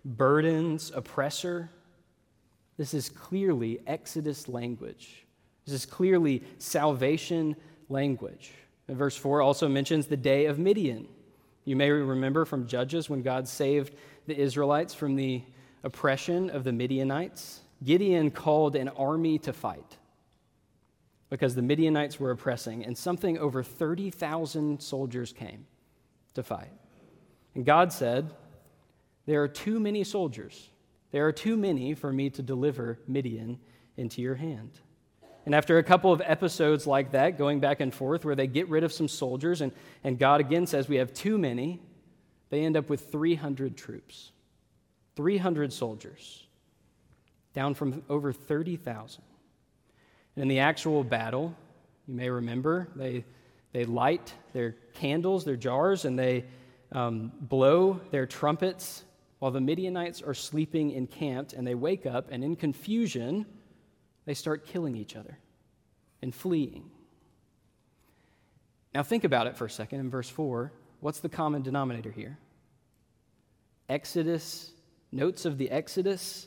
burdens, 0.04 0.90
oppressor. 0.94 1.70
This 2.78 2.94
is 2.94 3.10
clearly 3.10 3.80
Exodus 3.86 4.48
language. 4.48 5.26
This 5.66 5.74
is 5.74 5.84
clearly 5.84 6.42
salvation 6.58 7.56
language. 7.90 8.52
Verse 8.88 9.16
4 9.16 9.42
also 9.42 9.68
mentions 9.68 10.06
the 10.06 10.16
day 10.16 10.46
of 10.46 10.58
Midian. 10.58 11.06
You 11.64 11.76
may 11.76 11.90
remember 11.90 12.44
from 12.44 12.66
Judges 12.66 13.10
when 13.10 13.22
God 13.22 13.46
saved 13.46 13.94
the 14.26 14.36
Israelites 14.36 14.94
from 14.94 15.14
the 15.14 15.42
oppression 15.84 16.50
of 16.50 16.64
the 16.64 16.72
Midianites. 16.72 17.60
Gideon 17.84 18.30
called 18.30 18.76
an 18.76 18.88
army 18.90 19.38
to 19.40 19.52
fight 19.52 19.98
because 21.32 21.54
the 21.54 21.62
Midianites 21.62 22.20
were 22.20 22.30
oppressing, 22.30 22.84
and 22.84 22.96
something 22.96 23.38
over 23.38 23.62
30,000 23.62 24.82
soldiers 24.82 25.32
came 25.32 25.64
to 26.34 26.42
fight. 26.42 26.70
And 27.54 27.64
God 27.64 27.90
said, 27.90 28.34
There 29.24 29.42
are 29.42 29.48
too 29.48 29.80
many 29.80 30.04
soldiers. 30.04 30.68
There 31.10 31.26
are 31.26 31.32
too 31.32 31.56
many 31.56 31.94
for 31.94 32.12
me 32.12 32.28
to 32.28 32.42
deliver 32.42 32.98
Midian 33.08 33.58
into 33.96 34.20
your 34.20 34.34
hand. 34.34 34.72
And 35.46 35.54
after 35.54 35.78
a 35.78 35.82
couple 35.82 36.12
of 36.12 36.20
episodes 36.22 36.86
like 36.86 37.12
that, 37.12 37.38
going 37.38 37.60
back 37.60 37.80
and 37.80 37.94
forth, 37.94 38.26
where 38.26 38.34
they 38.34 38.46
get 38.46 38.68
rid 38.68 38.84
of 38.84 38.92
some 38.92 39.08
soldiers, 39.08 39.62
and, 39.62 39.72
and 40.04 40.18
God 40.18 40.38
again 40.42 40.66
says, 40.66 40.86
We 40.86 40.96
have 40.96 41.14
too 41.14 41.38
many, 41.38 41.80
they 42.50 42.60
end 42.60 42.76
up 42.76 42.90
with 42.90 43.10
300 43.10 43.74
troops. 43.74 44.32
300 45.16 45.72
soldiers, 45.72 46.46
down 47.54 47.72
from 47.72 48.02
over 48.10 48.34
30,000. 48.34 49.22
And 50.36 50.42
in 50.42 50.48
the 50.48 50.60
actual 50.60 51.04
battle, 51.04 51.54
you 52.06 52.14
may 52.14 52.30
remember, 52.30 52.88
they, 52.96 53.24
they 53.72 53.84
light 53.84 54.32
their 54.52 54.76
candles, 54.94 55.44
their 55.44 55.56
jars, 55.56 56.04
and 56.04 56.18
they 56.18 56.44
um, 56.92 57.32
blow 57.40 58.00
their 58.10 58.26
trumpets 58.26 59.04
while 59.38 59.50
the 59.50 59.60
Midianites 59.60 60.22
are 60.22 60.34
sleeping 60.34 60.92
encamped, 60.92 61.52
and 61.52 61.66
they 61.66 61.74
wake 61.74 62.06
up, 62.06 62.28
and 62.30 62.44
in 62.44 62.54
confusion, 62.54 63.44
they 64.24 64.34
start 64.34 64.66
killing 64.66 64.96
each 64.96 65.16
other 65.16 65.36
and 66.22 66.34
fleeing. 66.34 66.90
Now, 68.94 69.02
think 69.02 69.24
about 69.24 69.46
it 69.46 69.56
for 69.56 69.64
a 69.64 69.70
second 69.70 70.00
in 70.00 70.10
verse 70.10 70.28
4. 70.28 70.72
what's 71.00 71.20
the 71.20 71.28
common 71.28 71.62
denominator 71.62 72.10
here? 72.10 72.38
Exodus, 73.88 74.70
notes 75.10 75.44
of 75.44 75.58
the 75.58 75.70
Exodus 75.70 76.46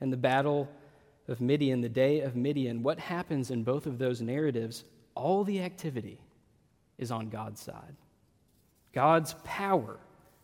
and 0.00 0.12
the 0.12 0.16
battle 0.16 0.68
of 1.28 1.40
Midian, 1.40 1.80
the 1.80 1.88
day 1.88 2.20
of 2.20 2.36
Midian. 2.36 2.82
What 2.82 2.98
happens 2.98 3.50
in 3.50 3.64
both 3.64 3.86
of 3.86 3.98
those 3.98 4.20
narratives? 4.20 4.84
All 5.14 5.44
the 5.44 5.62
activity 5.62 6.18
is 6.98 7.10
on 7.10 7.28
God's 7.28 7.60
side. 7.60 7.96
God's 8.92 9.34
power 9.44 9.98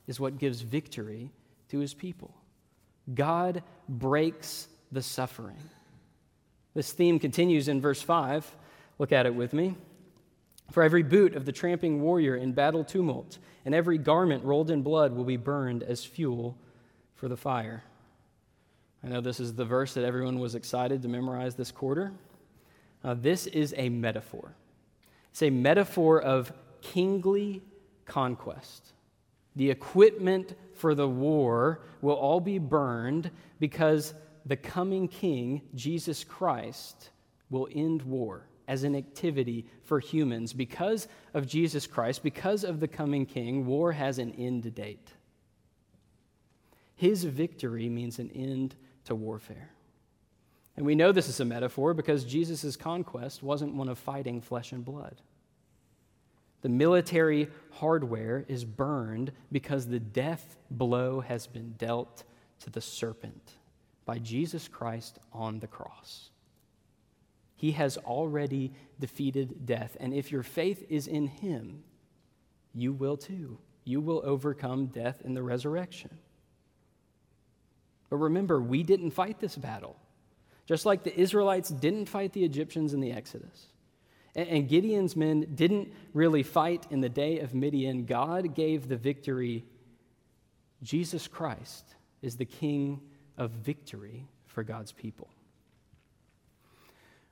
is 0.07 0.19
what 0.19 0.39
gives 0.39 0.61
victory 0.61 1.31
to 1.69 1.79
his 1.79 1.95
people. 1.95 2.35
God 3.15 3.63
breaks 3.89 4.69
the 4.91 5.03
suffering. 5.03 5.57
This 6.75 6.93
theme 6.93 7.19
continues 7.19 7.69
in 7.69 7.81
verse 7.81 8.03
5. 8.03 8.57
Look 8.99 9.13
at 9.13 9.27
it 9.27 9.35
with 9.35 9.53
me. 9.53 9.77
For 10.71 10.83
every 10.83 11.03
boot 11.03 11.35
of 11.35 11.45
the 11.45 11.53
tramping 11.53 12.01
warrior 12.01 12.37
in 12.37 12.53
battle 12.53 12.85
tumult, 12.85 13.39
and 13.65 13.75
every 13.75 13.99
garment 13.99 14.45
rolled 14.45 14.71
in 14.71 14.83
blood 14.83 15.13
will 15.13 15.25
be 15.25 15.37
burned 15.37 15.83
as 15.83 16.05
fuel 16.05 16.57
for 17.15 17.29
the 17.29 17.37
fire. 17.37 17.83
I 19.03 19.09
know 19.09 19.21
this 19.21 19.41
is 19.41 19.55
the 19.55 19.65
verse 19.65 19.95
that 19.95 20.05
everyone 20.05 20.39
was 20.39 20.55
excited 20.55 21.03
to 21.03 21.09
memorize 21.09 21.55
this 21.55 21.71
quarter. 21.71 22.13
Uh, 23.03 23.15
this 23.15 23.47
is 23.47 23.75
a 23.77 23.89
metaphor. 23.89 24.55
It's 25.31 25.43
a 25.43 25.51
metaphor 25.51 26.21
of 26.21 26.53
kingly 26.83 27.63
conquest. 28.05 28.93
The 29.57 29.71
equipment 29.71 30.55
for 30.75 30.95
the 30.95 31.09
war 31.09 31.81
will 32.03 32.15
all 32.15 32.41
be 32.41 32.59
burned 32.59 33.31
because 33.59 34.15
the 34.47 34.57
coming 34.57 35.09
king, 35.09 35.63
Jesus 35.75 36.25
Christ, 36.25 37.11
will 37.49 37.69
end 37.75 38.03
war 38.03 38.47
as 38.69 38.85
an 38.85 38.95
activity 38.95 39.67
for 39.83 39.99
humans. 39.99 40.53
Because 40.53 41.09
of 41.35 41.47
Jesus 41.47 41.87
Christ, 41.87 42.23
because 42.23 42.65
of 42.65 42.81
the 42.81 42.89
coming 42.89 43.27
king, 43.27 43.67
war 43.67 43.93
has 43.93 44.19
an 44.19 44.33
end 44.33 44.75
date. 44.75 45.11
His 46.95 47.25
victory 47.25 47.89
means 47.89 48.19
an 48.19 48.31
end 48.31 48.77
to 49.05 49.15
warfare. 49.15 49.71
And 50.77 50.87
we 50.87 50.95
know 50.95 51.13
this 51.13 51.29
is 51.29 51.41
a 51.41 51.45
metaphor 51.45 51.95
because 51.95 52.25
Jesus' 52.25 52.77
conquest 52.77 53.43
wasn't 53.43 53.75
one 53.75 53.89
of 53.89 53.99
fighting 53.99 54.41
flesh 54.41 54.73
and 54.73 54.85
blood. 54.85 55.21
The 56.63 56.69
military 56.69 57.49
hardware 57.73 58.45
is 58.49 58.65
burned 58.65 59.33
because 59.51 59.87
the 59.87 60.01
death 60.01 60.57
blow 60.71 61.21
has 61.21 61.47
been 61.47 61.75
dealt 61.79 62.25
to 62.61 62.71
the 62.71 62.81
serpent 62.81 63.53
by 64.05 64.19
Jesus 64.19 64.69
Christ 64.69 65.19
on 65.33 65.61
the 65.61 65.67
cross. 65.67 66.31
He 67.57 67.73
has 67.73 67.97
already 67.99 68.73
defeated 68.99 69.67
death. 69.67 69.97
And 70.01 70.15
if 70.15 70.33
your 70.33 70.43
faith 70.43 70.85
is 70.89 71.07
in 71.07 71.27
Him, 71.27 71.85
you 72.75 72.93
will 72.93 73.17
too. 73.17 73.59
You 73.85 74.01
will 74.01 74.23
overcome 74.25 74.87
death 74.87 75.21
in 75.25 75.35
the 75.35 75.43
resurrection. 75.43 76.19
But 78.11 78.17
remember, 78.17 78.61
we 78.61 78.83
didn't 78.83 79.13
fight 79.13 79.39
this 79.41 79.57
battle. 79.57 79.97
Just 80.67 80.85
like 80.85 81.05
the 81.05 81.19
Israelites 81.19 81.71
didn't 81.71 82.07
fight 82.07 82.33
the 82.33 82.45
Egyptians 82.45 82.93
in 82.93 83.01
the 83.01 83.13
Exodus. 83.13 83.67
And 84.37 84.69
Gideon's 84.69 85.17
men 85.17 85.49
didn't 85.55 85.93
really 86.13 86.45
fight 86.45 86.87
in 86.91 87.01
the 87.01 87.09
day 87.09 87.41
of 87.41 87.55
Midian. 87.55 88.05
God 88.05 88.55
gave 88.55 88.89
the 88.89 88.97
victory. 88.97 89.65
Jesus 90.83 91.27
Christ 91.27 91.97
is 92.23 92.37
the 92.37 92.45
King 92.45 93.01
of 93.37 93.51
victory 93.51 94.29
for 94.47 94.63
God's 94.63 94.93
people. 94.93 95.29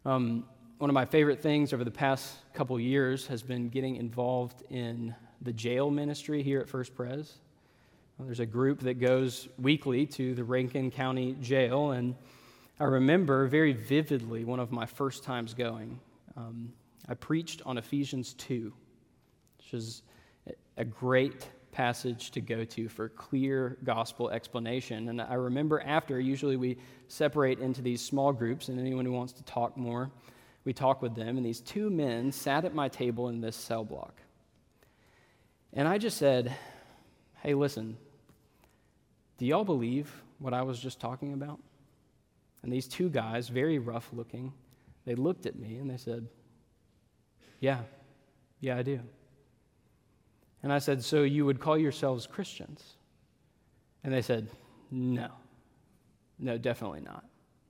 Um, 0.04 0.44
one 0.78 0.90
of 0.90 0.94
my 0.94 1.04
favorite 1.04 1.40
things 1.40 1.72
over 1.72 1.84
the 1.84 1.90
past 1.90 2.34
couple 2.54 2.78
years 2.80 3.26
has 3.28 3.42
been 3.42 3.68
getting 3.68 3.96
involved 3.96 4.62
in 4.70 5.14
the 5.42 5.52
jail 5.52 5.90
ministry 5.90 6.42
here 6.42 6.60
at 6.60 6.68
First 6.68 6.94
Pres. 6.94 7.34
There's 8.20 8.40
a 8.40 8.46
group 8.46 8.80
that 8.80 8.94
goes 8.94 9.48
weekly 9.58 10.04
to 10.06 10.34
the 10.34 10.42
Rankin 10.42 10.90
County 10.90 11.36
Jail, 11.40 11.92
and 11.92 12.16
I 12.80 12.84
remember 12.84 13.46
very 13.46 13.72
vividly 13.72 14.44
one 14.44 14.58
of 14.58 14.72
my 14.72 14.86
first 14.86 15.22
times 15.22 15.54
going. 15.54 16.00
Um, 16.36 16.72
I 17.08 17.14
preached 17.14 17.62
on 17.64 17.78
Ephesians 17.78 18.34
2, 18.34 18.72
which 19.58 19.72
is 19.72 20.02
a 20.76 20.84
great 20.84 21.48
passage 21.70 22.32
to 22.32 22.40
go 22.40 22.64
to 22.64 22.88
for 22.88 23.08
clear 23.08 23.78
gospel 23.84 24.30
explanation. 24.30 25.10
And 25.10 25.22
I 25.22 25.34
remember 25.34 25.80
after, 25.80 26.18
usually 26.18 26.56
we 26.56 26.76
separate 27.06 27.60
into 27.60 27.82
these 27.82 28.00
small 28.00 28.32
groups, 28.32 28.68
and 28.68 28.80
anyone 28.80 29.04
who 29.04 29.12
wants 29.12 29.32
to 29.34 29.44
talk 29.44 29.76
more, 29.76 30.10
we 30.64 30.72
talk 30.72 31.02
with 31.02 31.14
them. 31.14 31.36
And 31.36 31.46
these 31.46 31.60
two 31.60 31.88
men 31.88 32.32
sat 32.32 32.64
at 32.64 32.74
my 32.74 32.88
table 32.88 33.28
in 33.28 33.40
this 33.40 33.54
cell 33.54 33.84
block. 33.84 34.20
And 35.72 35.86
I 35.86 35.98
just 35.98 36.16
said, 36.16 36.52
Hey, 37.40 37.54
listen, 37.54 37.96
do 39.38 39.46
y'all 39.46 39.64
believe 39.64 40.10
what 40.38 40.52
I 40.52 40.62
was 40.62 40.78
just 40.78 41.00
talking 41.00 41.32
about? 41.32 41.60
And 42.62 42.72
these 42.72 42.88
two 42.88 43.08
guys, 43.08 43.48
very 43.48 43.78
rough 43.78 44.10
looking, 44.12 44.52
they 45.06 45.14
looked 45.14 45.46
at 45.46 45.56
me 45.56 45.76
and 45.76 45.88
they 45.88 45.96
said, 45.96 46.26
Yeah, 47.60 47.80
yeah, 48.60 48.76
I 48.76 48.82
do. 48.82 49.00
And 50.62 50.72
I 50.72 50.78
said, 50.78 51.02
So 51.04 51.22
you 51.22 51.46
would 51.46 51.60
call 51.60 51.78
yourselves 51.78 52.26
Christians? 52.26 52.96
And 54.02 54.12
they 54.12 54.22
said, 54.22 54.48
No, 54.90 55.28
no, 56.38 56.58
definitely 56.58 57.00
not. 57.00 57.24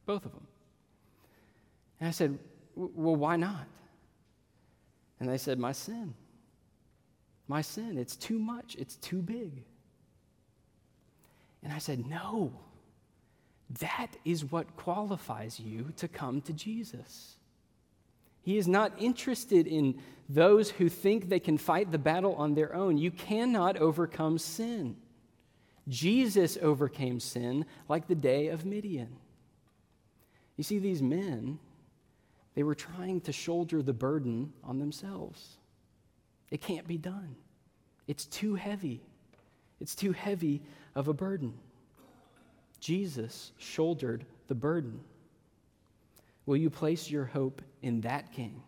Both 0.06 0.24
of 0.24 0.32
them. 0.32 0.46
And 2.00 2.08
I 2.08 2.12
said, 2.12 2.38
Well, 2.74 3.16
why 3.16 3.36
not? 3.36 3.66
And 5.20 5.28
they 5.28 5.38
said, 5.38 5.58
My 5.58 5.72
sin. 5.72 6.14
My 7.46 7.60
sin. 7.60 7.98
It's 7.98 8.16
too 8.16 8.38
much, 8.38 8.74
it's 8.78 8.96
too 8.96 9.20
big. 9.20 9.64
And 11.62 11.72
I 11.72 11.78
said, 11.78 12.06
No, 12.06 12.52
that 13.80 14.16
is 14.24 14.50
what 14.50 14.76
qualifies 14.76 15.60
you 15.60 15.92
to 15.96 16.08
come 16.08 16.40
to 16.42 16.52
Jesus. 16.52 17.36
He 18.42 18.56
is 18.56 18.66
not 18.66 18.92
interested 18.98 19.66
in 19.66 20.00
those 20.28 20.70
who 20.70 20.88
think 20.88 21.28
they 21.28 21.40
can 21.40 21.58
fight 21.58 21.90
the 21.90 21.98
battle 21.98 22.34
on 22.36 22.54
their 22.54 22.74
own. 22.74 22.96
You 22.96 23.10
cannot 23.10 23.76
overcome 23.76 24.38
sin. 24.38 24.96
Jesus 25.86 26.58
overcame 26.60 27.20
sin 27.20 27.66
like 27.88 28.08
the 28.08 28.14
day 28.14 28.48
of 28.48 28.64
Midian. 28.64 29.16
You 30.56 30.64
see, 30.64 30.78
these 30.78 31.02
men, 31.02 31.58
they 32.54 32.62
were 32.62 32.74
trying 32.74 33.20
to 33.22 33.32
shoulder 33.32 33.82
the 33.82 33.92
burden 33.92 34.52
on 34.64 34.78
themselves. 34.78 35.56
It 36.50 36.60
can't 36.60 36.86
be 36.86 36.98
done, 36.98 37.36
it's 38.06 38.24
too 38.24 38.54
heavy. 38.54 39.02
It's 39.80 39.94
too 39.94 40.10
heavy 40.10 40.62
of 40.98 41.06
a 41.06 41.14
burden. 41.14 41.54
Jesus 42.80 43.52
shouldered 43.56 44.26
the 44.48 44.54
burden. 44.56 44.98
Will 46.44 46.56
you 46.56 46.70
place 46.70 47.08
your 47.08 47.24
hope 47.24 47.62
in 47.82 48.00
that 48.00 48.32
King, 48.32 48.60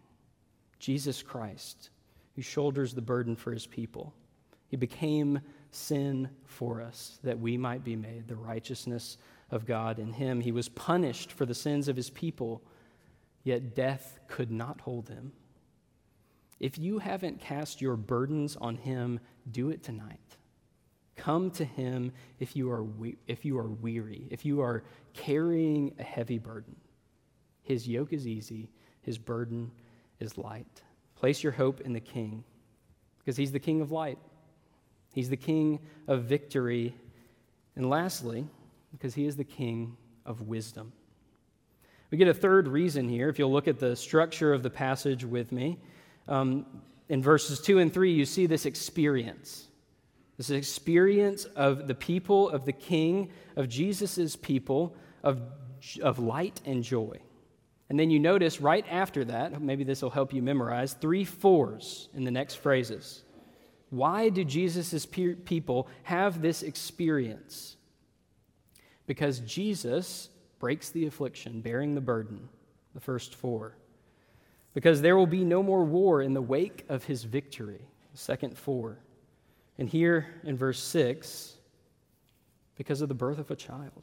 Jesus 0.78 1.24
Christ, 1.24 1.90
who 2.36 2.42
shoulders 2.42 2.94
the 2.94 3.02
burden 3.02 3.34
for 3.34 3.50
his 3.50 3.66
people? 3.66 4.14
He 4.68 4.76
became 4.76 5.40
sin 5.72 6.30
for 6.44 6.80
us 6.80 7.18
that 7.24 7.40
we 7.40 7.56
might 7.56 7.82
be 7.82 7.96
made 7.96 8.28
the 8.28 8.36
righteousness 8.36 9.18
of 9.50 9.66
God 9.66 9.98
in 9.98 10.12
him. 10.12 10.40
He 10.40 10.52
was 10.52 10.68
punished 10.68 11.32
for 11.32 11.46
the 11.46 11.52
sins 11.52 11.88
of 11.88 11.96
his 11.96 12.10
people, 12.10 12.62
yet 13.42 13.74
death 13.74 14.20
could 14.28 14.52
not 14.52 14.82
hold 14.82 15.08
him. 15.08 15.32
If 16.60 16.78
you 16.78 17.00
haven't 17.00 17.40
cast 17.40 17.80
your 17.80 17.96
burdens 17.96 18.54
on 18.54 18.76
him, 18.76 19.18
do 19.50 19.70
it 19.70 19.82
tonight. 19.82 20.20
Come 21.20 21.50
to 21.52 21.66
him 21.66 22.12
if 22.38 22.56
you 22.56 22.70
are, 22.70 22.82
we- 22.82 23.18
if 23.26 23.44
you 23.44 23.58
are 23.58 23.68
weary, 23.68 24.26
if 24.30 24.46
you 24.46 24.62
are 24.62 24.82
carrying 25.12 25.94
a 25.98 26.02
heavy 26.02 26.38
burden. 26.38 26.74
His 27.62 27.86
yoke 27.86 28.14
is 28.14 28.26
easy, 28.26 28.70
his 29.02 29.18
burden 29.18 29.70
is 30.18 30.38
light. 30.38 30.82
Place 31.16 31.42
your 31.42 31.52
hope 31.52 31.82
in 31.82 31.92
the 31.92 32.00
King 32.00 32.42
because 33.18 33.36
he's 33.36 33.52
the 33.52 33.58
King 33.58 33.82
of 33.82 33.92
light, 33.92 34.18
he's 35.10 35.28
the 35.28 35.36
King 35.36 35.80
of 36.08 36.24
victory. 36.24 36.94
And 37.76 37.90
lastly, 37.90 38.46
because 38.90 39.14
he 39.14 39.26
is 39.26 39.36
the 39.36 39.44
King 39.44 39.98
of 40.24 40.48
wisdom. 40.48 40.90
We 42.10 42.16
get 42.16 42.28
a 42.28 42.34
third 42.34 42.66
reason 42.66 43.10
here. 43.10 43.28
If 43.28 43.38
you'll 43.38 43.52
look 43.52 43.68
at 43.68 43.78
the 43.78 43.94
structure 43.94 44.54
of 44.54 44.62
the 44.62 44.70
passage 44.70 45.24
with 45.24 45.52
me, 45.52 45.78
um, 46.28 46.64
in 47.10 47.22
verses 47.22 47.60
2 47.60 47.78
and 47.78 47.92
3, 47.92 48.10
you 48.14 48.24
see 48.24 48.46
this 48.46 48.64
experience. 48.64 49.66
This 50.40 50.48
experience 50.48 51.44
of 51.44 51.86
the 51.86 51.94
people, 51.94 52.48
of 52.48 52.64
the 52.64 52.72
king, 52.72 53.30
of 53.56 53.68
Jesus' 53.68 54.36
people, 54.36 54.96
of, 55.22 55.42
of 56.00 56.18
light 56.18 56.62
and 56.64 56.82
joy. 56.82 57.20
And 57.90 58.00
then 58.00 58.08
you 58.08 58.18
notice 58.18 58.58
right 58.58 58.86
after 58.90 59.22
that, 59.26 59.60
maybe 59.60 59.84
this 59.84 60.00
will 60.00 60.08
help 60.08 60.32
you 60.32 60.40
memorize, 60.40 60.94
three 60.94 61.26
fours 61.26 62.08
in 62.14 62.24
the 62.24 62.30
next 62.30 62.54
phrases. 62.54 63.22
Why 63.90 64.30
do 64.30 64.42
Jesus' 64.42 65.04
people 65.04 65.88
have 66.04 66.40
this 66.40 66.62
experience? 66.62 67.76
Because 69.06 69.40
Jesus 69.40 70.30
breaks 70.58 70.88
the 70.88 71.04
affliction, 71.04 71.60
bearing 71.60 71.94
the 71.94 72.00
burden, 72.00 72.48
the 72.94 73.00
first 73.00 73.34
four. 73.34 73.76
Because 74.72 75.02
there 75.02 75.18
will 75.18 75.26
be 75.26 75.44
no 75.44 75.62
more 75.62 75.84
war 75.84 76.22
in 76.22 76.32
the 76.32 76.40
wake 76.40 76.86
of 76.88 77.04
his 77.04 77.24
victory, 77.24 77.82
second 78.14 78.56
four 78.56 79.00
And 79.80 79.88
here 79.88 80.26
in 80.44 80.58
verse 80.58 80.78
6, 80.78 81.54
because 82.76 83.00
of 83.00 83.08
the 83.08 83.14
birth 83.14 83.38
of 83.38 83.50
a 83.50 83.56
child. 83.56 84.02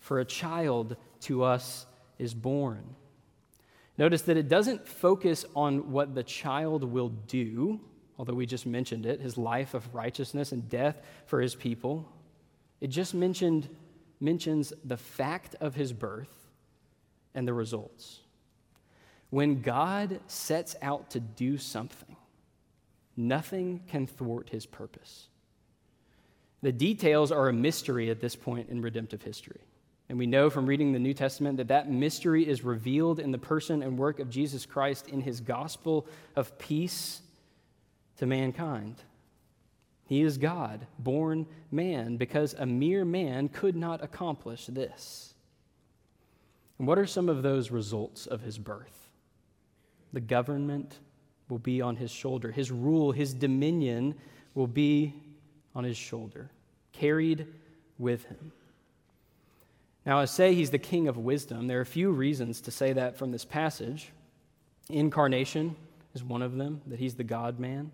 For 0.00 0.18
a 0.18 0.24
child 0.24 0.96
to 1.20 1.44
us 1.44 1.86
is 2.18 2.34
born. 2.34 2.82
Notice 3.96 4.22
that 4.22 4.36
it 4.36 4.48
doesn't 4.48 4.88
focus 4.88 5.44
on 5.54 5.92
what 5.92 6.16
the 6.16 6.24
child 6.24 6.82
will 6.82 7.10
do, 7.10 7.80
although 8.18 8.34
we 8.34 8.44
just 8.44 8.66
mentioned 8.66 9.06
it, 9.06 9.20
his 9.20 9.38
life 9.38 9.72
of 9.72 9.94
righteousness 9.94 10.50
and 10.50 10.68
death 10.68 11.00
for 11.26 11.40
his 11.40 11.54
people. 11.54 12.10
It 12.80 12.88
just 12.88 13.14
mentioned, 13.14 13.68
mentions 14.18 14.72
the 14.84 14.96
fact 14.96 15.54
of 15.60 15.76
his 15.76 15.92
birth 15.92 16.48
and 17.36 17.46
the 17.46 17.54
results. 17.54 18.20
When 19.28 19.62
God 19.62 20.18
sets 20.26 20.74
out 20.82 21.10
to 21.10 21.20
do 21.20 21.56
something, 21.56 22.16
nothing 23.28 23.82
can 23.88 24.06
thwart 24.06 24.50
his 24.50 24.66
purpose. 24.66 25.28
The 26.62 26.72
details 26.72 27.32
are 27.32 27.48
a 27.48 27.52
mystery 27.52 28.10
at 28.10 28.20
this 28.20 28.36
point 28.36 28.68
in 28.68 28.82
redemptive 28.82 29.22
history. 29.22 29.60
And 30.08 30.18
we 30.18 30.26
know 30.26 30.50
from 30.50 30.66
reading 30.66 30.92
the 30.92 30.98
New 30.98 31.14
Testament 31.14 31.58
that 31.58 31.68
that 31.68 31.90
mystery 31.90 32.46
is 32.46 32.64
revealed 32.64 33.20
in 33.20 33.30
the 33.30 33.38
person 33.38 33.82
and 33.82 33.96
work 33.96 34.18
of 34.18 34.28
Jesus 34.28 34.66
Christ 34.66 35.08
in 35.08 35.20
his 35.20 35.40
gospel 35.40 36.06
of 36.34 36.58
peace 36.58 37.22
to 38.18 38.26
mankind. 38.26 38.96
He 40.06 40.22
is 40.22 40.36
God, 40.36 40.86
born 40.98 41.46
man, 41.70 42.16
because 42.16 42.54
a 42.54 42.66
mere 42.66 43.04
man 43.04 43.48
could 43.48 43.76
not 43.76 44.02
accomplish 44.02 44.66
this. 44.66 45.32
And 46.78 46.88
what 46.88 46.98
are 46.98 47.06
some 47.06 47.28
of 47.28 47.42
those 47.42 47.70
results 47.70 48.26
of 48.26 48.40
his 48.40 48.58
birth? 48.58 49.08
The 50.12 50.20
government 50.20 50.98
will 51.50 51.58
be 51.58 51.80
on 51.80 51.96
his 51.96 52.10
shoulder, 52.10 52.50
his 52.50 52.70
rule, 52.70 53.12
his 53.12 53.34
dominion 53.34 54.14
will 54.54 54.66
be 54.66 55.14
on 55.74 55.84
his 55.84 55.96
shoulder, 55.96 56.50
carried 56.92 57.46
with 57.98 58.24
him. 58.24 58.52
Now, 60.06 60.18
I 60.18 60.24
say 60.24 60.54
he's 60.54 60.70
the 60.70 60.78
king 60.78 61.08
of 61.08 61.18
wisdom. 61.18 61.66
There 61.66 61.78
are 61.78 61.82
a 61.82 61.86
few 61.86 62.10
reasons 62.10 62.60
to 62.62 62.70
say 62.70 62.92
that 62.94 63.16
from 63.16 63.30
this 63.30 63.44
passage. 63.44 64.10
Incarnation 64.88 65.76
is 66.14 66.24
one 66.24 66.42
of 66.42 66.56
them, 66.56 66.80
that 66.86 66.98
he's 66.98 67.14
the 67.14 67.24
God 67.24 67.60
man. 67.60 67.92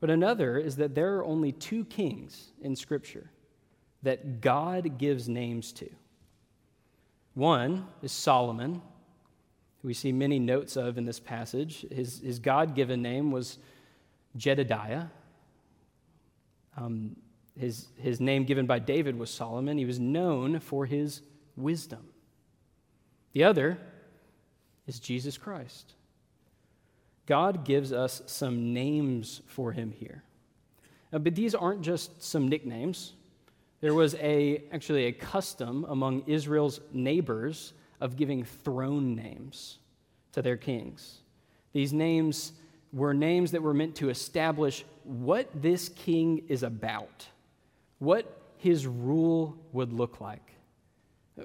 But 0.00 0.10
another 0.10 0.58
is 0.58 0.76
that 0.76 0.94
there 0.94 1.16
are 1.16 1.24
only 1.24 1.52
two 1.52 1.84
kings 1.86 2.52
in 2.60 2.76
Scripture 2.76 3.30
that 4.02 4.42
God 4.42 4.98
gives 4.98 5.28
names 5.28 5.72
to. 5.72 5.88
One 7.32 7.86
is 8.02 8.12
Solomon, 8.12 8.82
we 9.84 9.94
see 9.94 10.12
many 10.12 10.38
notes 10.38 10.76
of 10.76 10.96
in 10.96 11.04
this 11.04 11.20
passage. 11.20 11.86
His, 11.92 12.20
his 12.20 12.38
God 12.38 12.74
given 12.74 13.02
name 13.02 13.30
was 13.30 13.58
Jedidiah, 14.36 15.10
um, 16.76 17.16
his, 17.56 17.86
his 17.98 18.20
name 18.20 18.44
given 18.44 18.66
by 18.66 18.80
David 18.80 19.16
was 19.16 19.30
Solomon. 19.30 19.78
He 19.78 19.84
was 19.84 20.00
known 20.00 20.58
for 20.58 20.86
his 20.86 21.22
wisdom. 21.56 22.08
The 23.32 23.44
other 23.44 23.78
is 24.88 24.98
Jesus 24.98 25.38
Christ. 25.38 25.92
God 27.26 27.64
gives 27.64 27.92
us 27.92 28.22
some 28.26 28.72
names 28.72 29.40
for 29.46 29.70
him 29.70 29.92
here. 29.92 30.24
But 31.12 31.36
these 31.36 31.54
aren't 31.54 31.82
just 31.82 32.22
some 32.22 32.48
nicknames. 32.48 33.12
There 33.80 33.94
was 33.94 34.16
a, 34.16 34.64
actually 34.72 35.04
a 35.04 35.12
custom 35.12 35.86
among 35.88 36.24
Israel's 36.26 36.80
neighbors 36.92 37.72
of 38.00 38.16
giving 38.16 38.44
throne 38.44 39.14
names 39.14 39.78
to 40.32 40.42
their 40.42 40.56
kings. 40.56 41.18
These 41.72 41.92
names 41.92 42.52
were 42.92 43.14
names 43.14 43.50
that 43.52 43.62
were 43.62 43.74
meant 43.74 43.96
to 43.96 44.10
establish 44.10 44.84
what 45.02 45.48
this 45.54 45.88
king 45.88 46.42
is 46.48 46.62
about, 46.62 47.26
what 47.98 48.40
his 48.58 48.86
rule 48.86 49.56
would 49.72 49.92
look 49.92 50.20
like. 50.20 50.52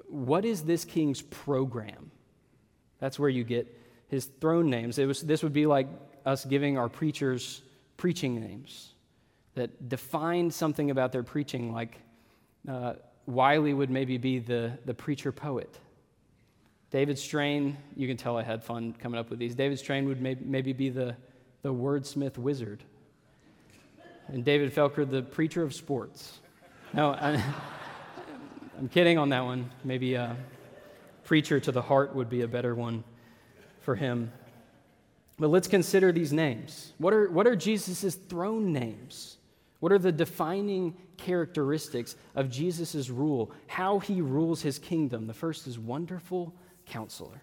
What 0.08 0.44
is 0.44 0.62
this 0.62 0.84
king's 0.84 1.22
program? 1.22 2.10
That's 3.00 3.18
where 3.18 3.28
you 3.28 3.44
get 3.44 3.66
his 4.08 4.26
throne 4.40 4.70
names. 4.70 4.98
It 4.98 5.06
was, 5.06 5.20
this 5.20 5.42
would 5.42 5.52
be 5.52 5.66
like 5.66 5.88
us 6.24 6.44
giving 6.44 6.78
our 6.78 6.88
preachers 6.88 7.62
preaching 7.96 8.40
names 8.40 8.92
that 9.54 9.88
defined 9.88 10.54
something 10.54 10.90
about 10.90 11.12
their 11.12 11.22
preaching, 11.22 11.72
like 11.72 11.98
uh, 12.68 12.94
Wiley 13.26 13.74
would 13.74 13.90
maybe 13.90 14.16
be 14.16 14.38
the, 14.38 14.78
the 14.84 14.94
preacher 14.94 15.32
poet. 15.32 15.78
David 16.90 17.18
Strain, 17.18 17.76
you 17.96 18.08
can 18.08 18.16
tell 18.16 18.36
I 18.36 18.42
had 18.42 18.64
fun 18.64 18.94
coming 18.98 19.18
up 19.18 19.30
with 19.30 19.38
these. 19.38 19.54
David 19.54 19.78
Strain 19.78 20.06
would 20.06 20.20
maybe, 20.20 20.44
maybe 20.44 20.72
be 20.72 20.88
the, 20.88 21.16
the 21.62 21.72
wordsmith 21.72 22.36
wizard. 22.36 22.82
And 24.26 24.44
David 24.44 24.74
Felker, 24.74 25.08
the 25.08 25.22
preacher 25.22 25.62
of 25.62 25.72
sports. 25.72 26.40
No, 26.92 27.10
I, 27.20 27.42
am 28.78 28.88
kidding 28.88 29.18
on 29.18 29.28
that 29.28 29.44
one. 29.44 29.70
Maybe 29.84 30.14
a 30.14 30.36
preacher 31.22 31.60
to 31.60 31.70
the 31.70 31.82
heart 31.82 32.14
would 32.14 32.28
be 32.28 32.42
a 32.42 32.48
better 32.48 32.74
one 32.74 33.04
for 33.80 33.94
him. 33.94 34.32
But 35.38 35.48
let's 35.48 35.68
consider 35.68 36.10
these 36.10 36.32
names. 36.32 36.92
What 36.98 37.14
are, 37.14 37.30
what 37.30 37.46
are 37.46 37.54
Jesus' 37.54 38.16
throne 38.16 38.72
names? 38.72 39.36
What 39.78 39.92
are 39.92 39.98
the 39.98 40.12
defining 40.12 40.96
characteristics 41.16 42.16
of 42.34 42.50
Jesus' 42.50 43.08
rule? 43.10 43.52
How 43.68 44.00
he 44.00 44.20
rules 44.20 44.60
his 44.60 44.78
kingdom? 44.78 45.28
The 45.28 45.34
first 45.34 45.66
is 45.66 45.78
wonderful 45.78 46.52
counselor. 46.90 47.40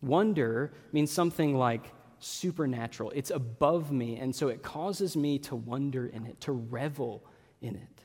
Wonder 0.00 0.72
means 0.92 1.10
something 1.10 1.56
like 1.56 1.92
supernatural. 2.20 3.12
It's 3.14 3.30
above 3.30 3.92
me, 3.92 4.16
and 4.16 4.34
so 4.34 4.48
it 4.48 4.62
causes 4.62 5.16
me 5.16 5.38
to 5.40 5.56
wonder 5.56 6.06
in 6.06 6.26
it, 6.26 6.40
to 6.42 6.52
revel 6.52 7.24
in 7.60 7.76
it. 7.76 8.02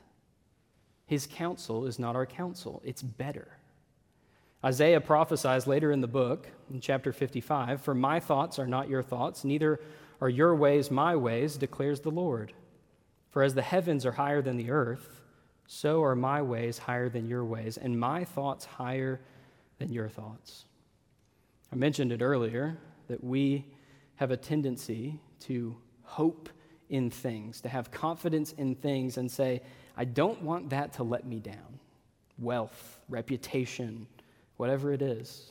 His 1.06 1.26
counsel 1.26 1.86
is 1.86 1.98
not 1.98 2.16
our 2.16 2.26
counsel, 2.26 2.82
it's 2.84 3.02
better. 3.02 3.58
Isaiah 4.64 5.00
prophesies 5.00 5.66
later 5.66 5.92
in 5.92 6.00
the 6.00 6.08
book, 6.08 6.48
in 6.72 6.80
chapter 6.80 7.12
55 7.12 7.82
For 7.82 7.94
my 7.94 8.18
thoughts 8.20 8.58
are 8.58 8.66
not 8.66 8.88
your 8.88 9.02
thoughts, 9.02 9.44
neither 9.44 9.80
are 10.20 10.28
your 10.28 10.54
ways 10.54 10.90
my 10.90 11.14
ways, 11.16 11.56
declares 11.56 12.00
the 12.00 12.10
Lord. 12.10 12.52
For 13.30 13.42
as 13.42 13.54
the 13.54 13.62
heavens 13.62 14.06
are 14.06 14.12
higher 14.12 14.40
than 14.40 14.56
the 14.56 14.70
earth, 14.70 15.20
so 15.66 16.02
are 16.02 16.16
my 16.16 16.40
ways 16.40 16.78
higher 16.78 17.08
than 17.08 17.28
your 17.28 17.44
ways, 17.44 17.76
and 17.76 17.98
my 17.98 18.24
thoughts 18.24 18.64
higher 18.64 19.20
than 19.78 19.92
your 19.92 20.08
thoughts. 20.08 20.64
I 21.72 21.76
mentioned 21.76 22.12
it 22.12 22.22
earlier 22.22 22.76
that 23.08 23.22
we 23.22 23.66
have 24.16 24.30
a 24.30 24.36
tendency 24.36 25.20
to 25.40 25.76
hope 26.02 26.48
in 26.88 27.10
things, 27.10 27.60
to 27.62 27.68
have 27.68 27.90
confidence 27.90 28.52
in 28.52 28.74
things, 28.74 29.16
and 29.16 29.30
say, 29.30 29.60
I 29.96 30.04
don't 30.04 30.42
want 30.42 30.70
that 30.70 30.94
to 30.94 31.02
let 31.02 31.26
me 31.26 31.40
down. 31.40 31.80
Wealth, 32.38 33.00
reputation, 33.08 34.06
whatever 34.56 34.92
it 34.92 35.02
is. 35.02 35.50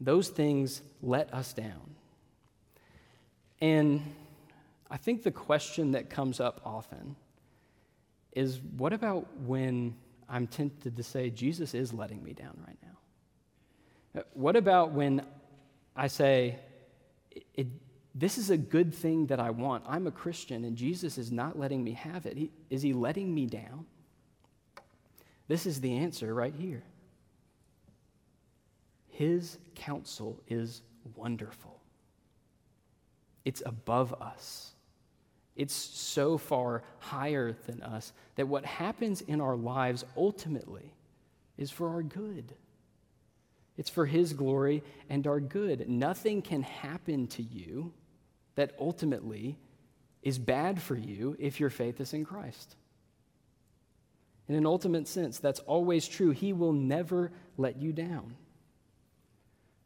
Those 0.00 0.28
things 0.28 0.82
let 1.02 1.32
us 1.32 1.52
down. 1.52 1.94
And 3.60 4.02
I 4.90 4.96
think 4.96 5.22
the 5.22 5.30
question 5.30 5.92
that 5.92 6.10
comes 6.10 6.40
up 6.40 6.60
often 6.64 7.14
is 8.32 8.60
what 8.76 8.92
about 8.92 9.26
when 9.40 9.94
I'm 10.28 10.46
tempted 10.46 10.96
to 10.96 11.02
say, 11.02 11.30
Jesus 11.30 11.74
is 11.74 11.92
letting 11.92 12.22
me 12.24 12.32
down 12.32 12.58
right 12.66 12.78
now? 12.82 12.91
What 14.34 14.56
about 14.56 14.92
when 14.92 15.24
I 15.96 16.06
say, 16.06 16.58
it, 17.54 17.66
this 18.14 18.38
is 18.38 18.50
a 18.50 18.56
good 18.56 18.94
thing 18.94 19.26
that 19.26 19.40
I 19.40 19.50
want. 19.50 19.84
I'm 19.86 20.06
a 20.06 20.10
Christian, 20.10 20.64
and 20.64 20.76
Jesus 20.76 21.18
is 21.18 21.30
not 21.32 21.58
letting 21.58 21.82
me 21.82 21.92
have 21.92 22.26
it. 22.26 22.36
He, 22.36 22.50
is 22.70 22.82
he 22.82 22.92
letting 22.92 23.34
me 23.34 23.46
down? 23.46 23.86
This 25.48 25.66
is 25.66 25.80
the 25.80 25.96
answer 25.98 26.34
right 26.34 26.54
here. 26.54 26.82
His 29.08 29.58
counsel 29.74 30.40
is 30.48 30.82
wonderful, 31.16 31.80
it's 33.44 33.62
above 33.64 34.14
us. 34.14 34.70
It's 35.54 35.74
so 35.74 36.38
far 36.38 36.82
higher 36.98 37.54
than 37.66 37.82
us 37.82 38.14
that 38.36 38.48
what 38.48 38.64
happens 38.64 39.20
in 39.20 39.38
our 39.42 39.54
lives 39.54 40.02
ultimately 40.16 40.94
is 41.58 41.70
for 41.70 41.90
our 41.90 42.02
good. 42.02 42.54
It's 43.76 43.90
for 43.90 44.06
His 44.06 44.32
glory 44.32 44.82
and 45.08 45.26
our 45.26 45.40
good. 45.40 45.88
Nothing 45.88 46.42
can 46.42 46.62
happen 46.62 47.26
to 47.28 47.42
you 47.42 47.92
that 48.54 48.72
ultimately 48.78 49.58
is 50.22 50.38
bad 50.38 50.80
for 50.80 50.94
you 50.94 51.36
if 51.38 51.58
your 51.58 51.70
faith 51.70 52.00
is 52.00 52.12
in 52.12 52.24
Christ. 52.24 52.76
In 54.48 54.54
an 54.54 54.66
ultimate 54.66 55.08
sense, 55.08 55.38
that's 55.38 55.60
always 55.60 56.06
true. 56.06 56.30
He 56.30 56.52
will 56.52 56.72
never 56.72 57.32
let 57.56 57.80
you 57.80 57.92
down. 57.92 58.36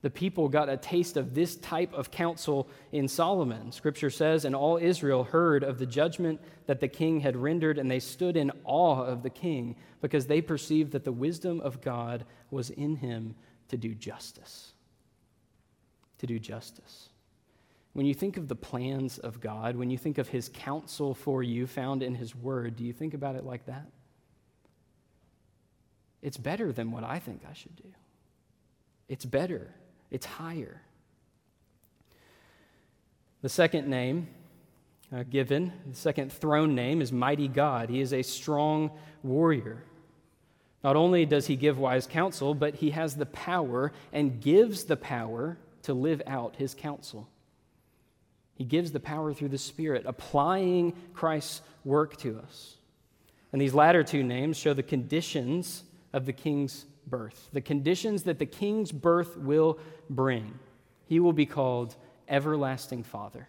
The 0.02 0.10
people 0.10 0.48
got 0.48 0.68
a 0.68 0.76
taste 0.76 1.16
of 1.16 1.34
this 1.34 1.56
type 1.56 1.92
of 1.92 2.10
counsel 2.10 2.68
in 2.92 3.08
Solomon. 3.08 3.72
Scripture 3.72 4.10
says, 4.10 4.44
And 4.44 4.54
all 4.54 4.76
Israel 4.76 5.24
heard 5.24 5.64
of 5.64 5.78
the 5.78 5.86
judgment 5.86 6.40
that 6.66 6.80
the 6.80 6.88
king 6.88 7.20
had 7.20 7.36
rendered, 7.36 7.78
and 7.78 7.90
they 7.90 7.98
stood 7.98 8.36
in 8.36 8.52
awe 8.64 9.02
of 9.02 9.22
the 9.22 9.30
king, 9.30 9.76
because 10.00 10.26
they 10.26 10.40
perceived 10.40 10.92
that 10.92 11.04
the 11.04 11.12
wisdom 11.12 11.60
of 11.60 11.80
God 11.80 12.24
was 12.50 12.70
in 12.70 12.96
him 12.96 13.34
to 13.68 13.76
do 13.76 13.94
justice. 13.94 14.72
To 16.18 16.26
do 16.26 16.38
justice. 16.38 17.10
when 17.92 18.04
you 18.04 18.12
think 18.12 18.36
of 18.36 18.46
the 18.48 18.54
plans 18.54 19.18
of 19.18 19.40
God, 19.40 19.74
when 19.74 19.88
you 19.90 19.96
think 19.96 20.18
of 20.18 20.28
his 20.28 20.50
counsel 20.52 21.14
for 21.14 21.42
you 21.42 21.66
found 21.66 22.02
in 22.02 22.14
his 22.14 22.36
word, 22.36 22.76
do 22.76 22.84
you 22.84 22.92
think 22.92 23.14
about 23.14 23.36
it 23.36 23.44
like 23.44 23.64
that? 23.66 23.86
It's 26.20 26.36
better 26.36 26.72
than 26.72 26.92
what 26.92 27.04
I 27.04 27.18
think 27.18 27.42
I 27.48 27.54
should 27.54 27.74
do. 27.76 27.88
It's 29.08 29.24
better, 29.24 29.72
it's 30.10 30.26
higher. 30.26 30.82
The 33.40 33.48
second 33.48 33.88
name 33.88 34.28
uh, 35.14 35.22
given, 35.22 35.72
the 35.88 35.96
second 35.96 36.32
throne 36.32 36.74
name, 36.74 37.00
is 37.00 37.12
Mighty 37.12 37.48
God. 37.48 37.88
He 37.88 38.00
is 38.00 38.12
a 38.12 38.22
strong 38.22 38.90
warrior. 39.22 39.84
Not 40.86 40.94
only 40.94 41.26
does 41.26 41.48
he 41.48 41.56
give 41.56 41.80
wise 41.80 42.06
counsel, 42.06 42.54
but 42.54 42.76
he 42.76 42.90
has 42.90 43.16
the 43.16 43.26
power 43.26 43.90
and 44.12 44.40
gives 44.40 44.84
the 44.84 44.96
power 44.96 45.58
to 45.82 45.92
live 45.92 46.22
out 46.28 46.54
his 46.54 46.76
counsel. 46.76 47.28
He 48.54 48.62
gives 48.62 48.92
the 48.92 49.00
power 49.00 49.34
through 49.34 49.48
the 49.48 49.58
Spirit, 49.58 50.04
applying 50.06 50.92
Christ's 51.12 51.60
work 51.84 52.16
to 52.18 52.38
us. 52.38 52.76
And 53.52 53.60
these 53.60 53.74
latter 53.74 54.04
two 54.04 54.22
names 54.22 54.56
show 54.56 54.74
the 54.74 54.84
conditions 54.84 55.82
of 56.12 56.24
the 56.24 56.32
king's 56.32 56.86
birth, 57.04 57.48
the 57.52 57.60
conditions 57.60 58.22
that 58.22 58.38
the 58.38 58.46
king's 58.46 58.92
birth 58.92 59.36
will 59.36 59.80
bring. 60.08 60.56
He 61.08 61.18
will 61.18 61.32
be 61.32 61.46
called 61.46 61.96
Everlasting 62.28 63.02
Father 63.02 63.48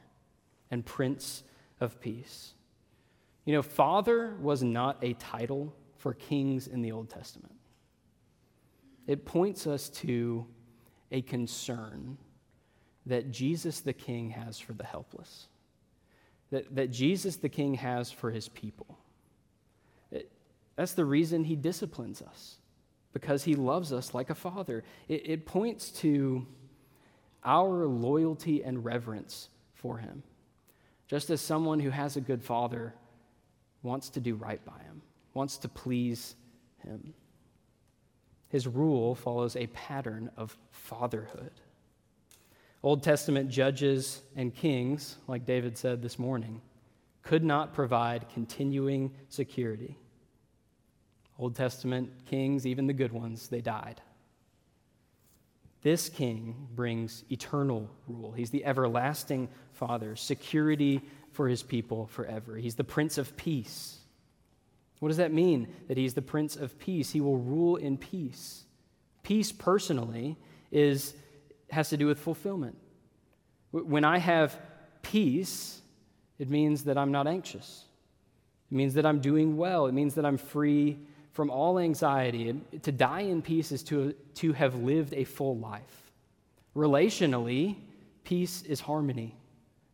and 0.71 0.83
Prince 0.83 1.43
of 1.79 2.01
Peace. 2.01 2.55
You 3.45 3.53
know, 3.53 3.61
Father 3.61 4.33
was 4.41 4.63
not 4.63 4.97
a 5.03 5.13
title 5.13 5.75
for 5.97 6.13
kings 6.13 6.67
in 6.67 6.81
the 6.81 6.91
Old 6.91 7.09
Testament, 7.09 7.55
it 9.07 9.25
points 9.25 9.67
us 9.67 9.89
to 9.89 10.45
a 11.11 11.21
concern 11.21 12.17
that 13.05 13.31
Jesus 13.31 13.79
the 13.79 13.93
King 13.93 14.31
has 14.31 14.59
for 14.59 14.73
the 14.73 14.83
helpless, 14.83 15.47
that, 16.51 16.75
that 16.75 16.91
Jesus 16.91 17.37
the 17.37 17.49
King 17.49 17.75
has 17.75 18.11
for 18.11 18.31
his 18.31 18.49
people. 18.49 18.97
It, 20.11 20.29
that's 20.75 20.93
the 20.93 21.05
reason 21.05 21.45
he 21.45 21.55
disciplines 21.55 22.21
us, 22.21 22.57
because 23.13 23.45
he 23.45 23.55
loves 23.55 23.93
us 23.93 24.13
like 24.13 24.29
a 24.29 24.35
father. 24.35 24.83
It, 25.07 25.29
it 25.29 25.45
points 25.45 25.89
to 26.01 26.45
our 27.45 27.85
loyalty 27.85 28.61
and 28.61 28.83
reverence 28.83 29.47
for 29.73 29.99
him, 29.99 30.23
just 31.07 31.29
as 31.29 31.39
someone 31.39 31.79
who 31.79 31.91
has 31.91 32.17
a 32.17 32.21
good 32.21 32.43
father 32.43 32.93
wants 33.83 34.09
to 34.09 34.19
do 34.19 34.35
right 34.35 34.63
by 34.65 34.79
him, 34.79 35.01
wants 35.37 35.57
to 35.59 35.69
please 35.69 36.35
him. 36.83 37.13
His 38.49 38.67
rule 38.67 39.15
follows 39.15 39.55
a 39.55 39.67
pattern 39.67 40.31
of 40.35 40.57
fatherhood. 40.71 41.51
Old 42.81 43.03
Testament 43.03 43.49
judges 43.49 44.21
and 44.35 44.53
kings, 44.53 45.17
like 45.27 45.45
David 45.45 45.77
said 45.77 46.01
this 46.01 46.17
morning, 46.17 46.61
could 47.21 47.43
not 47.43 47.73
provide 47.73 48.29
continuing 48.33 49.11
security. 49.29 49.97
Old 51.37 51.55
Testament 51.55 52.09
kings, 52.25 52.65
even 52.65 52.87
the 52.87 52.93
good 52.93 53.11
ones, 53.11 53.47
they 53.47 53.61
died. 53.61 54.01
This 55.83 56.09
king 56.09 56.67
brings 56.73 57.23
eternal 57.29 57.89
rule. 58.07 58.31
He's 58.31 58.49
the 58.49 58.65
everlasting 58.65 59.49
Father, 59.73 60.15
security 60.15 61.01
for 61.31 61.47
his 61.47 61.61
people 61.61 62.07
forever. 62.07 62.55
He's 62.55 62.75
the 62.75 62.83
Prince 62.83 63.19
of 63.19 63.37
Peace. 63.37 63.99
What 64.99 65.09
does 65.09 65.17
that 65.17 65.31
mean 65.31 65.67
that 65.87 65.97
he's 65.97 66.13
the 66.13 66.21
Prince 66.21 66.55
of 66.55 66.77
Peace? 66.79 67.11
He 67.11 67.21
will 67.21 67.37
rule 67.37 67.75
in 67.75 67.97
peace. 67.97 68.63
Peace, 69.23 69.51
personally, 69.51 70.37
is 70.71 71.13
has 71.69 71.89
to 71.89 71.97
do 71.97 72.07
with 72.07 72.19
fulfillment. 72.19 72.77
When 73.71 74.05
I 74.05 74.17
have 74.17 74.57
peace, 75.01 75.81
it 76.39 76.49
means 76.49 76.85
that 76.85 76.97
I'm 76.97 77.11
not 77.11 77.27
anxious. 77.27 77.83
It 78.71 78.75
means 78.75 78.93
that 78.93 79.05
I'm 79.05 79.19
doing 79.19 79.57
well. 79.57 79.87
It 79.87 79.93
means 79.93 80.15
that 80.15 80.25
I'm 80.25 80.37
free 80.37 80.97
from 81.33 81.49
all 81.49 81.77
anxiety. 81.77 82.59
To 82.81 82.91
die 82.91 83.21
in 83.21 83.41
peace 83.41 83.71
is 83.71 83.83
to, 83.83 84.13
to 84.35 84.53
have 84.53 84.75
lived 84.75 85.13
a 85.13 85.23
full 85.23 85.57
life. 85.57 86.11
Relationally, 86.75 87.75
peace 88.23 88.61
is 88.63 88.79
harmony, 88.79 89.35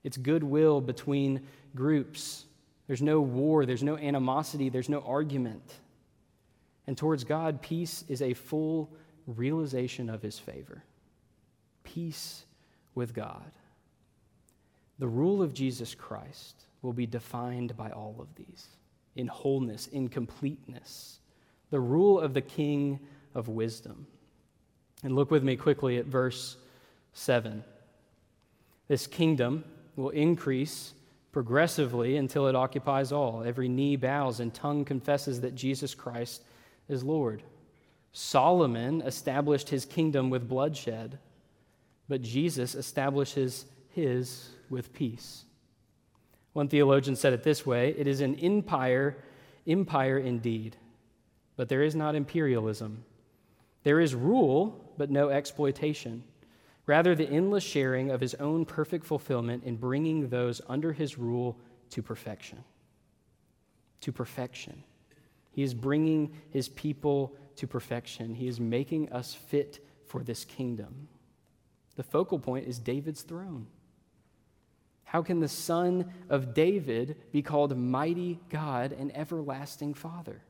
it's 0.03 0.17
goodwill 0.17 0.81
between 0.81 1.45
groups. 1.75 2.45
There's 2.87 3.01
no 3.01 3.21
war, 3.21 3.65
there's 3.65 3.83
no 3.83 3.97
animosity, 3.97 4.69
there's 4.69 4.89
no 4.89 5.01
argument. 5.01 5.73
And 6.85 6.97
towards 6.97 7.23
God, 7.23 7.61
peace 7.61 8.03
is 8.07 8.21
a 8.21 8.33
full 8.33 8.93
realization 9.25 10.09
of 10.09 10.21
his 10.21 10.37
favor 10.37 10.83
peace 11.83 12.45
with 12.95 13.13
God. 13.13 13.51
The 14.99 15.07
rule 15.07 15.41
of 15.41 15.53
Jesus 15.53 15.93
Christ 15.93 16.63
will 16.81 16.93
be 16.93 17.05
defined 17.05 17.75
by 17.75 17.89
all 17.89 18.15
of 18.19 18.33
these 18.35 18.67
in 19.15 19.27
wholeness, 19.27 19.87
in 19.87 20.07
completeness. 20.07 21.19
The 21.69 21.79
rule 21.79 22.19
of 22.19 22.33
the 22.33 22.41
King 22.41 22.99
of 23.35 23.47
wisdom. 23.47 24.07
And 25.03 25.15
look 25.15 25.29
with 25.29 25.43
me 25.43 25.55
quickly 25.55 25.97
at 25.97 26.05
verse 26.05 26.57
7. 27.13 27.63
This 28.87 29.07
kingdom 29.07 29.63
will 29.95 30.09
increase 30.09 30.93
progressively 31.33 32.15
until 32.15 32.47
it 32.47 32.55
occupies 32.55 33.11
all. 33.11 33.43
Every 33.43 33.67
knee 33.67 33.97
bows 33.97 34.39
and 34.39 34.53
tongue 34.53 34.85
confesses 34.85 35.41
that 35.41 35.55
Jesus 35.55 35.93
Christ 35.93 36.43
is 36.87 37.03
Lord. 37.03 37.43
Solomon 38.13 39.01
established 39.01 39.67
his 39.67 39.83
kingdom 39.83 40.29
with 40.29 40.47
bloodshed 40.47 41.19
but 42.09 42.21
Jesus 42.21 42.75
establishes 42.75 43.65
his 43.89 44.49
with 44.69 44.93
peace. 44.93 45.45
One 46.53 46.67
theologian 46.67 47.15
said 47.15 47.33
it 47.33 47.43
this 47.43 47.65
way 47.65 47.95
it 47.97 48.07
is 48.07 48.21
an 48.21 48.35
empire, 48.35 49.17
empire 49.67 50.17
indeed, 50.17 50.75
but 51.55 51.69
there 51.69 51.83
is 51.83 51.95
not 51.95 52.15
imperialism. 52.15 53.03
There 53.83 53.99
is 53.99 54.15
rule, 54.15 54.93
but 54.97 55.09
no 55.09 55.29
exploitation. 55.29 56.23
Rather, 56.85 57.15
the 57.15 57.29
endless 57.29 57.63
sharing 57.63 58.11
of 58.11 58.19
his 58.19 58.35
own 58.35 58.65
perfect 58.65 59.05
fulfillment 59.05 59.63
in 59.63 59.77
bringing 59.77 60.29
those 60.29 60.61
under 60.67 60.91
his 60.91 61.17
rule 61.17 61.57
to 61.89 62.01
perfection. 62.01 62.63
To 64.01 64.11
perfection. 64.11 64.83
He 65.51 65.63
is 65.63 65.73
bringing 65.73 66.35
his 66.49 66.67
people 66.67 67.35
to 67.55 67.67
perfection. 67.67 68.33
He 68.33 68.47
is 68.47 68.59
making 68.59 69.11
us 69.11 69.33
fit 69.33 69.85
for 70.05 70.23
this 70.23 70.43
kingdom. 70.43 71.07
The 71.95 72.03
focal 72.03 72.39
point 72.39 72.67
is 72.67 72.79
David's 72.79 73.21
throne. 73.21 73.67
How 75.03 75.21
can 75.21 75.39
the 75.39 75.47
son 75.47 76.11
of 76.27 76.55
David 76.55 77.17
be 77.31 77.43
called 77.43 77.77
mighty 77.77 78.39
God 78.49 78.91
and 78.93 79.15
everlasting 79.15 79.93
Father? 79.93 80.41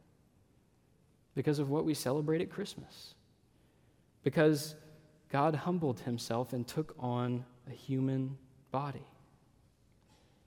Because 1.35 1.59
of 1.59 1.69
what 1.69 1.83
we 1.83 1.93
celebrate 1.93 2.41
at 2.41 2.49
Christmas. 2.49 3.13
Because 4.23 4.75
God 5.33 5.55
humbled 5.55 5.99
himself 6.01 6.53
and 6.53 6.65
took 6.67 6.95
on 6.99 7.43
a 7.67 7.73
human 7.73 8.37
body. 8.69 9.07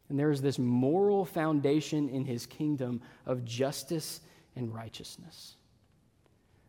And 0.08 0.16
there 0.16 0.30
is 0.30 0.40
this 0.40 0.60
moral 0.60 1.24
foundation 1.24 2.08
in 2.08 2.24
his 2.24 2.46
kingdom 2.46 3.02
of 3.26 3.44
justice 3.44 4.20
and 4.54 4.72
righteousness 4.72 5.56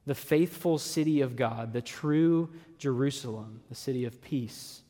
the 0.07 0.15
faithful 0.15 0.77
city 0.77 1.19
of 1.19 1.35
God, 1.35 1.73
the 1.73 1.81
true 1.81 2.49
Jerusalem, 2.77 3.59
the 3.67 3.75
city 3.75 4.05
of 4.05 4.21
peace, 4.21 4.81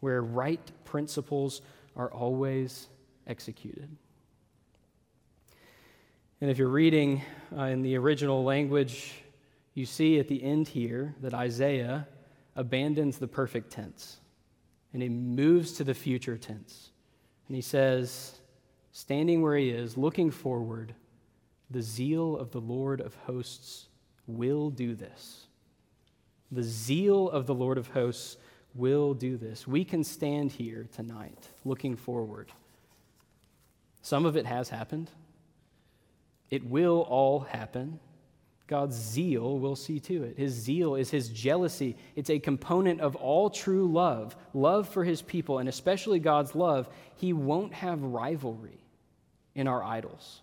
where 0.00 0.20
right 0.20 0.60
principles 0.84 1.62
are 1.96 2.12
always 2.12 2.88
executed. 3.26 3.88
And 6.42 6.50
if 6.50 6.58
you're 6.58 6.68
reading 6.68 7.22
uh, 7.56 7.62
in 7.62 7.80
the 7.80 7.96
original 7.96 8.44
language, 8.44 9.14
you 9.72 9.86
see 9.86 10.18
at 10.18 10.28
the 10.28 10.42
end 10.42 10.68
here 10.68 11.14
that 11.22 11.32
Isaiah 11.32 12.06
abandons 12.56 13.18
the 13.18 13.28
perfect 13.28 13.70
tense 13.70 14.18
and 14.96 15.02
he 15.02 15.08
moves 15.10 15.72
to 15.72 15.84
the 15.84 15.92
future 15.92 16.38
tense. 16.38 16.90
And 17.48 17.54
he 17.54 17.60
says, 17.60 18.40
standing 18.92 19.42
where 19.42 19.56
he 19.56 19.68
is, 19.68 19.98
looking 19.98 20.30
forward, 20.30 20.94
the 21.70 21.82
zeal 21.82 22.34
of 22.34 22.50
the 22.50 22.62
Lord 22.62 23.02
of 23.02 23.14
hosts 23.26 23.88
will 24.26 24.70
do 24.70 24.94
this. 24.94 25.48
The 26.50 26.62
zeal 26.62 27.28
of 27.28 27.46
the 27.46 27.54
Lord 27.54 27.76
of 27.76 27.88
hosts 27.88 28.38
will 28.74 29.12
do 29.12 29.36
this. 29.36 29.66
We 29.66 29.84
can 29.84 30.02
stand 30.02 30.52
here 30.52 30.88
tonight 30.94 31.48
looking 31.66 31.94
forward. 31.94 32.50
Some 34.00 34.24
of 34.24 34.36
it 34.36 34.46
has 34.46 34.70
happened, 34.70 35.10
it 36.50 36.64
will 36.64 37.00
all 37.00 37.40
happen. 37.40 37.98
God's 38.66 38.96
zeal 38.96 39.58
will 39.58 39.76
see 39.76 40.00
to 40.00 40.24
it. 40.24 40.36
His 40.36 40.52
zeal 40.52 40.96
is 40.96 41.10
his 41.10 41.28
jealousy. 41.28 41.96
It's 42.16 42.30
a 42.30 42.38
component 42.38 43.00
of 43.00 43.14
all 43.14 43.48
true 43.48 43.86
love, 43.86 44.34
love 44.54 44.88
for 44.88 45.04
his 45.04 45.22
people, 45.22 45.58
and 45.58 45.68
especially 45.68 46.18
God's 46.18 46.54
love. 46.54 46.88
He 47.16 47.32
won't 47.32 47.74
have 47.74 48.02
rivalry 48.02 48.80
in 49.54 49.68
our 49.68 49.84
idols. 49.84 50.40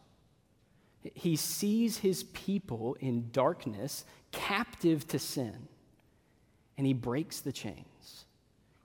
He 1.14 1.36
sees 1.36 1.98
his 1.98 2.24
people 2.24 2.96
in 3.02 3.30
darkness, 3.32 4.06
captive 4.32 5.06
to 5.10 5.20
sin, 5.20 5.68
and 6.78 6.88
he 6.88 6.94
breaks 6.94 7.42
the 7.42 7.52
chains. 7.52 8.26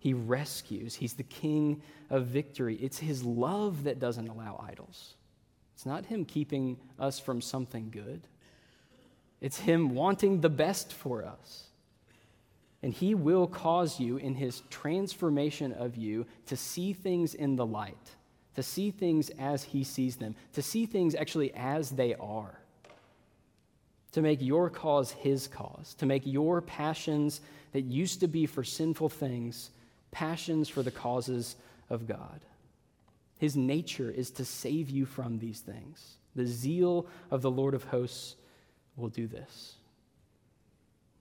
He 0.01 0.15
rescues. 0.15 0.97
He's 0.97 1.15
the 1.15 1.23
king 1.23 1.83
of 2.11 2.27
victory. 2.27 2.77
It's 2.77 2.99
his 2.99 3.23
love 3.23 3.85
that 3.85 4.01
doesn't 4.01 4.29
allow 4.29 4.65
idols. 4.69 5.15
It's 5.75 5.87
not 5.87 6.07
him 6.07 6.25
keeping 6.25 6.77
us 6.99 7.21
from 7.21 7.41
something 7.41 7.91
good, 7.91 8.23
it's 9.41 9.61
him 9.61 9.95
wanting 9.95 10.41
the 10.41 10.49
best 10.49 10.93
for 10.93 11.25
us. 11.25 11.65
And 12.83 12.93
he 12.93 13.15
will 13.15 13.47
cause 13.47 13.99
you 13.99 14.17
in 14.17 14.35
his 14.35 14.63
transformation 14.71 15.73
of 15.73 15.97
you 15.97 16.27
to 16.47 16.57
see 16.57 16.93
things 16.93 17.35
in 17.35 17.57
the 17.57 17.67
light, 17.67 18.17
to 18.55 18.63
see 18.63 18.91
things 18.91 19.31
as 19.39 19.65
he 19.65 19.83
sees 19.85 20.17
them, 20.17 20.35
to 20.53 20.63
see 20.63 20.87
things 20.87 21.15
actually 21.15 21.53
as 21.55 21.91
they 21.91 22.15
are, 22.15 22.61
to 24.13 24.23
make 24.23 24.41
your 24.41 24.71
cause 24.71 25.11
his 25.11 25.49
cause, 25.49 25.95
to 25.95 26.07
make 26.07 26.23
your 26.25 26.61
passions 26.61 27.41
that 27.73 27.83
used 27.83 28.21
to 28.21 28.29
be 28.29 28.47
for 28.47 28.65
sinful 28.65 29.09
things 29.09 29.71
passions 30.11 30.69
for 30.69 30.83
the 30.83 30.91
causes 30.91 31.57
of 31.91 32.07
God. 32.07 32.41
His 33.39 33.57
nature 33.57 34.11
is 34.11 34.31
to 34.33 34.45
save 34.45 34.91
you 34.91 35.05
from 35.07 35.39
these 35.39 35.61
things. 35.61 36.17
The 36.35 36.47
zeal 36.47 37.07
of 37.31 37.43
the 37.43 37.51
Lord 37.51 37.75
of 37.75 37.85
hosts 37.85 38.37
will 38.99 39.09
do 39.09 39.27
this. 39.27 39.75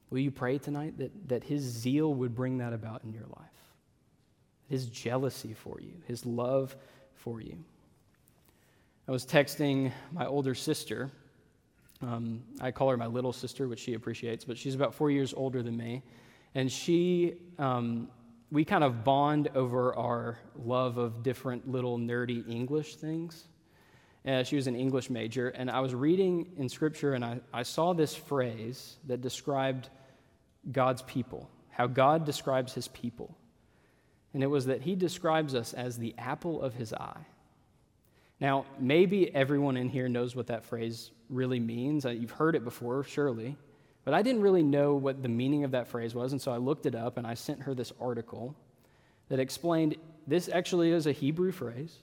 Will 0.10 0.20
you 0.20 0.32
pray 0.32 0.58
tonight 0.58 0.98
that, 0.98 1.30
that 1.30 1.44
his 1.44 1.64
zeal 1.64 2.14
would 2.14 2.34
bring 2.36 2.60
that 2.60 2.74
about 2.74 3.04
in 3.04 3.12
your 3.14 3.26
life? 3.38 3.46
His 4.70 4.88
jealousy 4.88 5.54
for 5.54 5.80
you, 5.80 5.94
his 6.08 6.26
love 6.26 6.76
for 7.16 7.42
you. 7.42 7.58
I 9.08 9.12
was 9.12 9.26
texting 9.26 9.92
my 10.12 10.26
older 10.26 10.56
sister. 10.56 11.12
Um, 12.02 12.44
I 12.60 12.72
call 12.72 12.90
her 12.90 12.98
my 12.98 13.08
little 13.08 13.34
sister, 13.34 13.68
which 13.68 13.80
she 13.80 13.94
appreciates, 13.94 14.44
but 14.44 14.58
she's 14.58 14.76
about 14.76 14.94
four 14.94 15.10
years 15.10 15.34
older 15.34 15.64
than 15.64 15.78
me. 15.78 16.04
And 16.56 16.72
she 16.72 17.36
um, 17.58 18.10
we 18.52 18.64
kind 18.64 18.84
of 18.84 19.04
bond 19.04 19.50
over 19.56 19.94
our 19.96 20.40
love 20.56 20.98
of 20.98 21.22
different 21.22 21.70
little 21.70 21.98
nerdy 21.98 22.48
English 22.50 22.96
things. 22.96 23.48
Uh, 24.28 24.44
she 24.44 24.58
was 24.58 24.68
an 24.68 24.76
English 24.76 25.10
major, 25.10 25.50
and 25.50 25.72
I 25.72 25.80
was 25.80 25.96
reading 25.96 26.52
in 26.58 26.68
Scripture, 26.68 27.14
and 27.14 27.24
I, 27.24 27.40
I 27.54 27.64
saw 27.64 27.94
this 27.94 28.14
phrase 28.14 28.98
that 29.08 29.22
described 29.22 29.90
God's 30.70 31.02
people, 31.04 31.50
how 31.70 31.88
God 31.88 32.26
describes 32.26 32.74
his 32.74 32.90
people. 32.90 33.38
And 34.34 34.44
it 34.44 34.48
was 34.48 34.66
that 34.66 34.82
he 34.82 34.96
describes 34.96 35.56
us 35.56 35.74
as 35.74 35.98
the 35.98 36.14
apple 36.18 36.62
of 36.62 36.74
his 36.74 36.94
eye. 36.94 37.26
Now, 38.42 38.66
maybe 38.80 39.34
everyone 39.34 39.78
in 39.78 39.88
here 39.88 40.10
knows 40.10 40.36
what 40.36 40.48
that 40.48 40.66
phrase 40.66 41.12
really 41.30 41.62
means. 41.62 42.06
Uh, 42.06 42.10
you've 42.10 42.32
heard 42.32 42.56
it 42.56 42.66
before, 42.66 43.06
surely. 43.06 43.56
But 44.04 44.14
I 44.14 44.22
didn't 44.22 44.42
really 44.42 44.64
know 44.64 44.96
what 44.96 45.24
the 45.24 45.30
meaning 45.30 45.64
of 45.64 45.72
that 45.72 45.88
phrase 45.88 46.14
was, 46.14 46.34
and 46.34 46.42
so 46.42 46.52
I 46.52 46.58
looked 46.58 46.86
it 46.86 46.96
up 46.96 47.18
and 47.18 47.26
I 47.26 47.34
sent 47.34 47.62
her 47.62 47.74
this 47.74 47.94
article 48.00 48.56
that 49.30 49.40
explained 49.40 49.96
this 50.28 50.50
actually 50.50 50.92
is 50.92 51.08
a 51.08 51.14
Hebrew 51.14 51.54
phrase, 51.54 51.96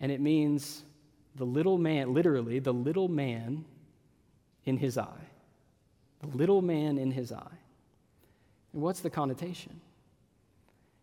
and 0.00 0.12
it 0.12 0.20
means 0.20 0.84
the 1.38 1.46
little 1.46 1.78
man, 1.78 2.12
literally, 2.12 2.58
the 2.58 2.72
little 2.72 3.08
man 3.08 3.64
in 4.64 4.76
his 4.76 4.98
eye. 4.98 5.28
The 6.20 6.36
little 6.36 6.62
man 6.62 6.98
in 6.98 7.10
his 7.10 7.32
eye. 7.32 7.58
And 8.72 8.82
what's 8.82 9.00
the 9.00 9.10
connotation? 9.10 9.80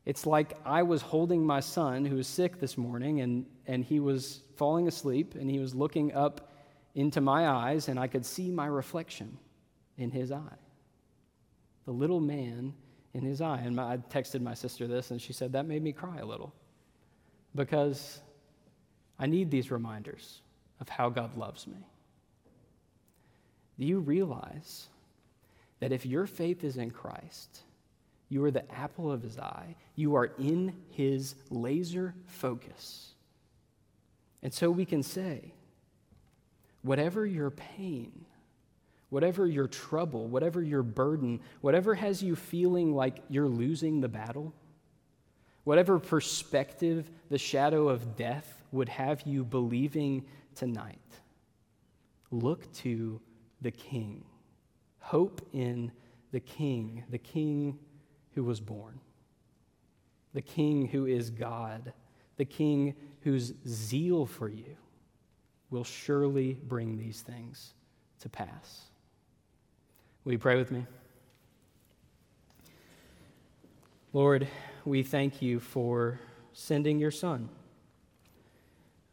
It's 0.06 0.26
like 0.26 0.54
I 0.66 0.84
was 0.84 1.02
holding 1.02 1.44
my 1.46 1.62
son 1.62 2.06
who 2.06 2.18
was 2.18 2.28
sick 2.28 2.60
this 2.60 2.78
morning, 2.78 3.22
and, 3.22 3.46
and 3.66 3.84
he 3.84 4.00
was 4.00 4.42
falling 4.56 4.88
asleep, 4.88 5.36
and 5.36 5.50
he 5.50 5.60
was 5.60 5.74
looking 5.74 6.14
up 6.14 6.52
into 6.94 7.22
my 7.22 7.48
eyes, 7.48 7.88
and 7.88 8.00
I 8.00 8.08
could 8.08 8.26
see 8.26 8.52
my 8.52 8.68
reflection 8.68 9.38
in 9.98 10.12
his 10.12 10.32
eye. 10.32 10.60
The 11.86 11.92
little 11.92 12.20
man 12.20 12.74
in 13.16 13.24
his 13.24 13.42
eye. 13.42 13.62
And 13.64 13.76
my, 13.76 13.94
I 13.94 13.98
texted 13.98 14.42
my 14.42 14.54
sister 14.54 14.88
this, 14.88 15.12
and 15.12 15.22
she 15.22 15.34
said, 15.34 15.54
That 15.54 15.66
made 15.66 15.82
me 15.82 15.94
cry 15.94 16.18
a 16.18 16.26
little 16.26 16.54
because 17.56 18.20
I 19.18 19.28
need 19.28 19.50
these 19.50 19.72
reminders 19.72 20.42
of 20.80 20.90
how 20.90 21.10
God 21.10 21.38
loves 21.38 21.68
me. 21.68 21.88
Do 23.80 23.86
you 23.86 24.00
realize 24.00 24.88
that 25.80 25.92
if 25.92 26.06
your 26.06 26.26
faith 26.26 26.64
is 26.64 26.78
in 26.78 26.92
Christ, 26.92 27.62
you 28.30 28.44
are 28.44 28.52
the 28.52 28.70
apple 28.74 29.12
of 29.12 29.22
his 29.22 29.38
eye, 29.38 29.76
you 29.96 30.16
are 30.16 30.32
in 30.40 30.74
his 30.90 31.36
laser 31.50 32.14
focus. 32.26 33.14
And 34.42 34.54
so 34.54 34.70
we 34.72 34.86
can 34.86 35.04
say, 35.04 35.54
whatever 36.82 37.26
your 37.26 37.50
pain, 37.50 38.26
whatever 39.10 39.48
your 39.48 39.68
trouble, 39.68 40.28
whatever 40.28 40.62
your 40.62 40.84
burden, 40.84 41.40
whatever 41.62 41.96
has 41.96 42.22
you 42.22 42.36
feeling 42.36 42.94
like 42.94 43.22
you're 43.30 43.48
losing 43.48 44.02
the 44.02 44.08
battle, 44.08 44.54
whatever 45.64 46.00
perspective 46.00 47.10
the 47.30 47.38
shadow 47.38 47.90
of 47.90 48.16
death 48.16 48.55
would 48.72 48.90
have 48.90 49.22
you 49.22 49.44
believing 49.44 50.26
tonight, 50.56 51.00
look 52.32 52.72
to 52.74 53.20
the 53.62 53.72
King. 53.72 54.24
Hope 55.00 55.42
in 55.54 55.92
the 56.32 56.40
King, 56.40 57.04
the 57.10 57.18
King 57.18 57.78
who 58.34 58.44
was 58.44 58.60
born, 58.60 59.00
the 60.34 60.42
King 60.42 60.88
who 60.88 61.06
is 61.06 61.30
God, 61.30 61.94
the 62.38 62.46
King 62.46 62.96
whose 63.22 63.54
zeal 63.68 64.26
for 64.26 64.50
you 64.50 64.76
will 65.70 65.84
surely 65.84 66.54
bring 66.54 66.98
these 66.98 67.22
things 67.22 67.74
to 68.20 68.30
pass. 68.30 68.82
Will 70.24 70.34
you 70.34 70.40
pray 70.40 70.58
with 70.58 70.72
me? 70.72 70.86
Lord, 74.14 74.48
we 74.86 75.04
thank 75.04 75.42
you 75.42 75.60
for 75.60 76.20
sending 76.54 77.00
your 77.00 77.12
Son. 77.12 77.50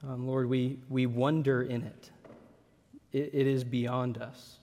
Um, 0.07 0.27
Lord, 0.27 0.49
we, 0.49 0.79
we 0.89 1.07
wonder 1.07 1.63
in 1.63 1.83
it. 1.83 2.11
it. 3.13 3.31
It 3.33 3.47
is 3.47 3.63
beyond 3.63 4.19
us. 4.19 4.59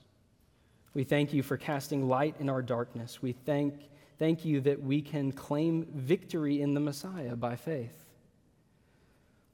We 0.92 1.04
thank 1.04 1.32
you 1.32 1.42
for 1.42 1.56
casting 1.56 2.08
light 2.08 2.34
in 2.40 2.48
our 2.48 2.62
darkness. 2.62 3.22
We 3.22 3.32
thank, 3.32 3.74
thank 4.18 4.44
you 4.44 4.60
that 4.62 4.82
we 4.82 5.00
can 5.00 5.32
claim 5.32 5.86
victory 5.94 6.60
in 6.60 6.74
the 6.74 6.80
Messiah 6.80 7.36
by 7.36 7.56
faith. 7.56 7.94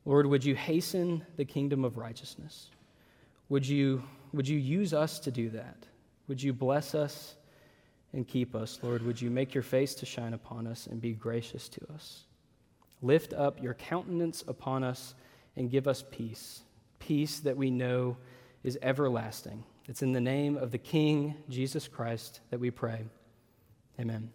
Lord, 0.05 0.27
would 0.27 0.45
you 0.45 0.55
hasten 0.55 1.25
the 1.37 1.45
kingdom 1.45 1.85
of 1.85 1.99
righteousness? 1.99 2.71
Would 3.49 3.67
you, 3.67 4.03
would 4.33 4.49
you 4.49 4.59
use 4.59 4.95
us 4.95 5.19
to 5.21 5.31
do 5.31 5.51
that? 5.51 5.77
Would 6.29 6.43
you 6.43 6.53
bless 6.53 6.95
us 6.95 7.37
and 8.13 8.27
keep 8.27 8.55
us, 8.55 8.79
Lord? 8.83 9.03
Would 9.03 9.21
you 9.21 9.31
make 9.31 9.53
your 9.53 9.63
face 9.63 9.95
to 9.97 10.07
shine 10.07 10.33
upon 10.33 10.67
us 10.67 10.87
and 10.87 11.01
be 11.01 11.13
gracious 11.13 11.69
to 11.69 11.81
us? 11.93 12.25
Lift 13.03 13.35
up 13.35 13.63
your 13.63 13.75
countenance 13.75 14.43
upon 14.49 14.83
us 14.83 15.15
and 15.57 15.71
give 15.71 15.89
us 15.89 16.05
peace, 16.11 16.63
peace 16.99 17.41
that 17.41 17.57
we 17.57 17.71
know 17.71 18.17
is 18.63 18.79
everlasting. 18.83 19.65
It's 19.89 20.03
in 20.03 20.13
the 20.13 20.21
name 20.21 20.57
of 20.57 20.71
the 20.71 20.79
King, 20.79 21.35
Jesus 21.49 21.89
Christ, 21.89 22.41
that 22.51 22.61
we 22.61 22.71
pray. 22.71 23.05
Amen. 24.01 24.31